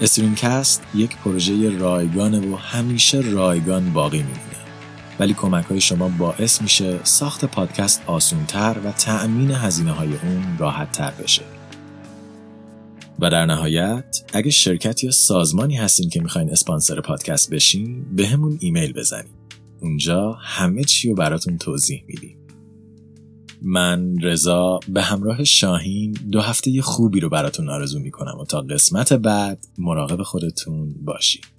StringCast 0.00 0.82
یک 0.94 1.16
پروژه 1.16 1.78
رایگانه 1.78 2.52
و 2.52 2.56
همیشه 2.56 3.20
رایگان 3.20 3.92
باقی 3.92 4.18
میمونه. 4.18 4.38
ولی 5.18 5.34
کمک 5.34 5.64
های 5.64 5.80
شما 5.80 6.08
باعث 6.08 6.62
میشه 6.62 7.00
ساخت 7.04 7.44
پادکست 7.44 8.02
آسونتر 8.06 8.76
و 8.84 8.92
تأمین 8.92 9.50
هزینه 9.50 9.92
های 9.92 10.08
اون 10.08 10.56
راحت 10.58 10.92
تر 10.92 11.10
بشه. 11.10 11.42
و 13.22 13.30
در 13.30 13.46
نهایت 13.46 14.24
اگه 14.32 14.50
شرکت 14.50 15.04
یا 15.04 15.10
سازمانی 15.10 15.76
هستین 15.76 16.08
که 16.08 16.20
می‌خواین 16.20 16.50
اسپانسر 16.50 17.00
پادکست 17.00 17.50
بشین 17.50 18.16
به 18.16 18.26
همون 18.26 18.58
ایمیل 18.60 18.92
بزنید 18.92 19.32
اونجا 19.80 20.32
همه 20.32 20.84
چی 20.84 21.08
رو 21.08 21.14
براتون 21.14 21.58
توضیح 21.58 22.04
میدیم. 22.06 22.36
من 23.62 24.18
رضا 24.18 24.80
به 24.88 25.02
همراه 25.02 25.44
شاهین 25.44 26.12
دو 26.12 26.40
هفته 26.40 26.82
خوبی 26.82 27.20
رو 27.20 27.28
براتون 27.28 27.68
آرزو 27.68 27.98
می‌کنم 27.98 28.38
و 28.38 28.44
تا 28.44 28.60
قسمت 28.60 29.12
بعد 29.12 29.66
مراقب 29.78 30.22
خودتون 30.22 30.94
باشید 31.04 31.51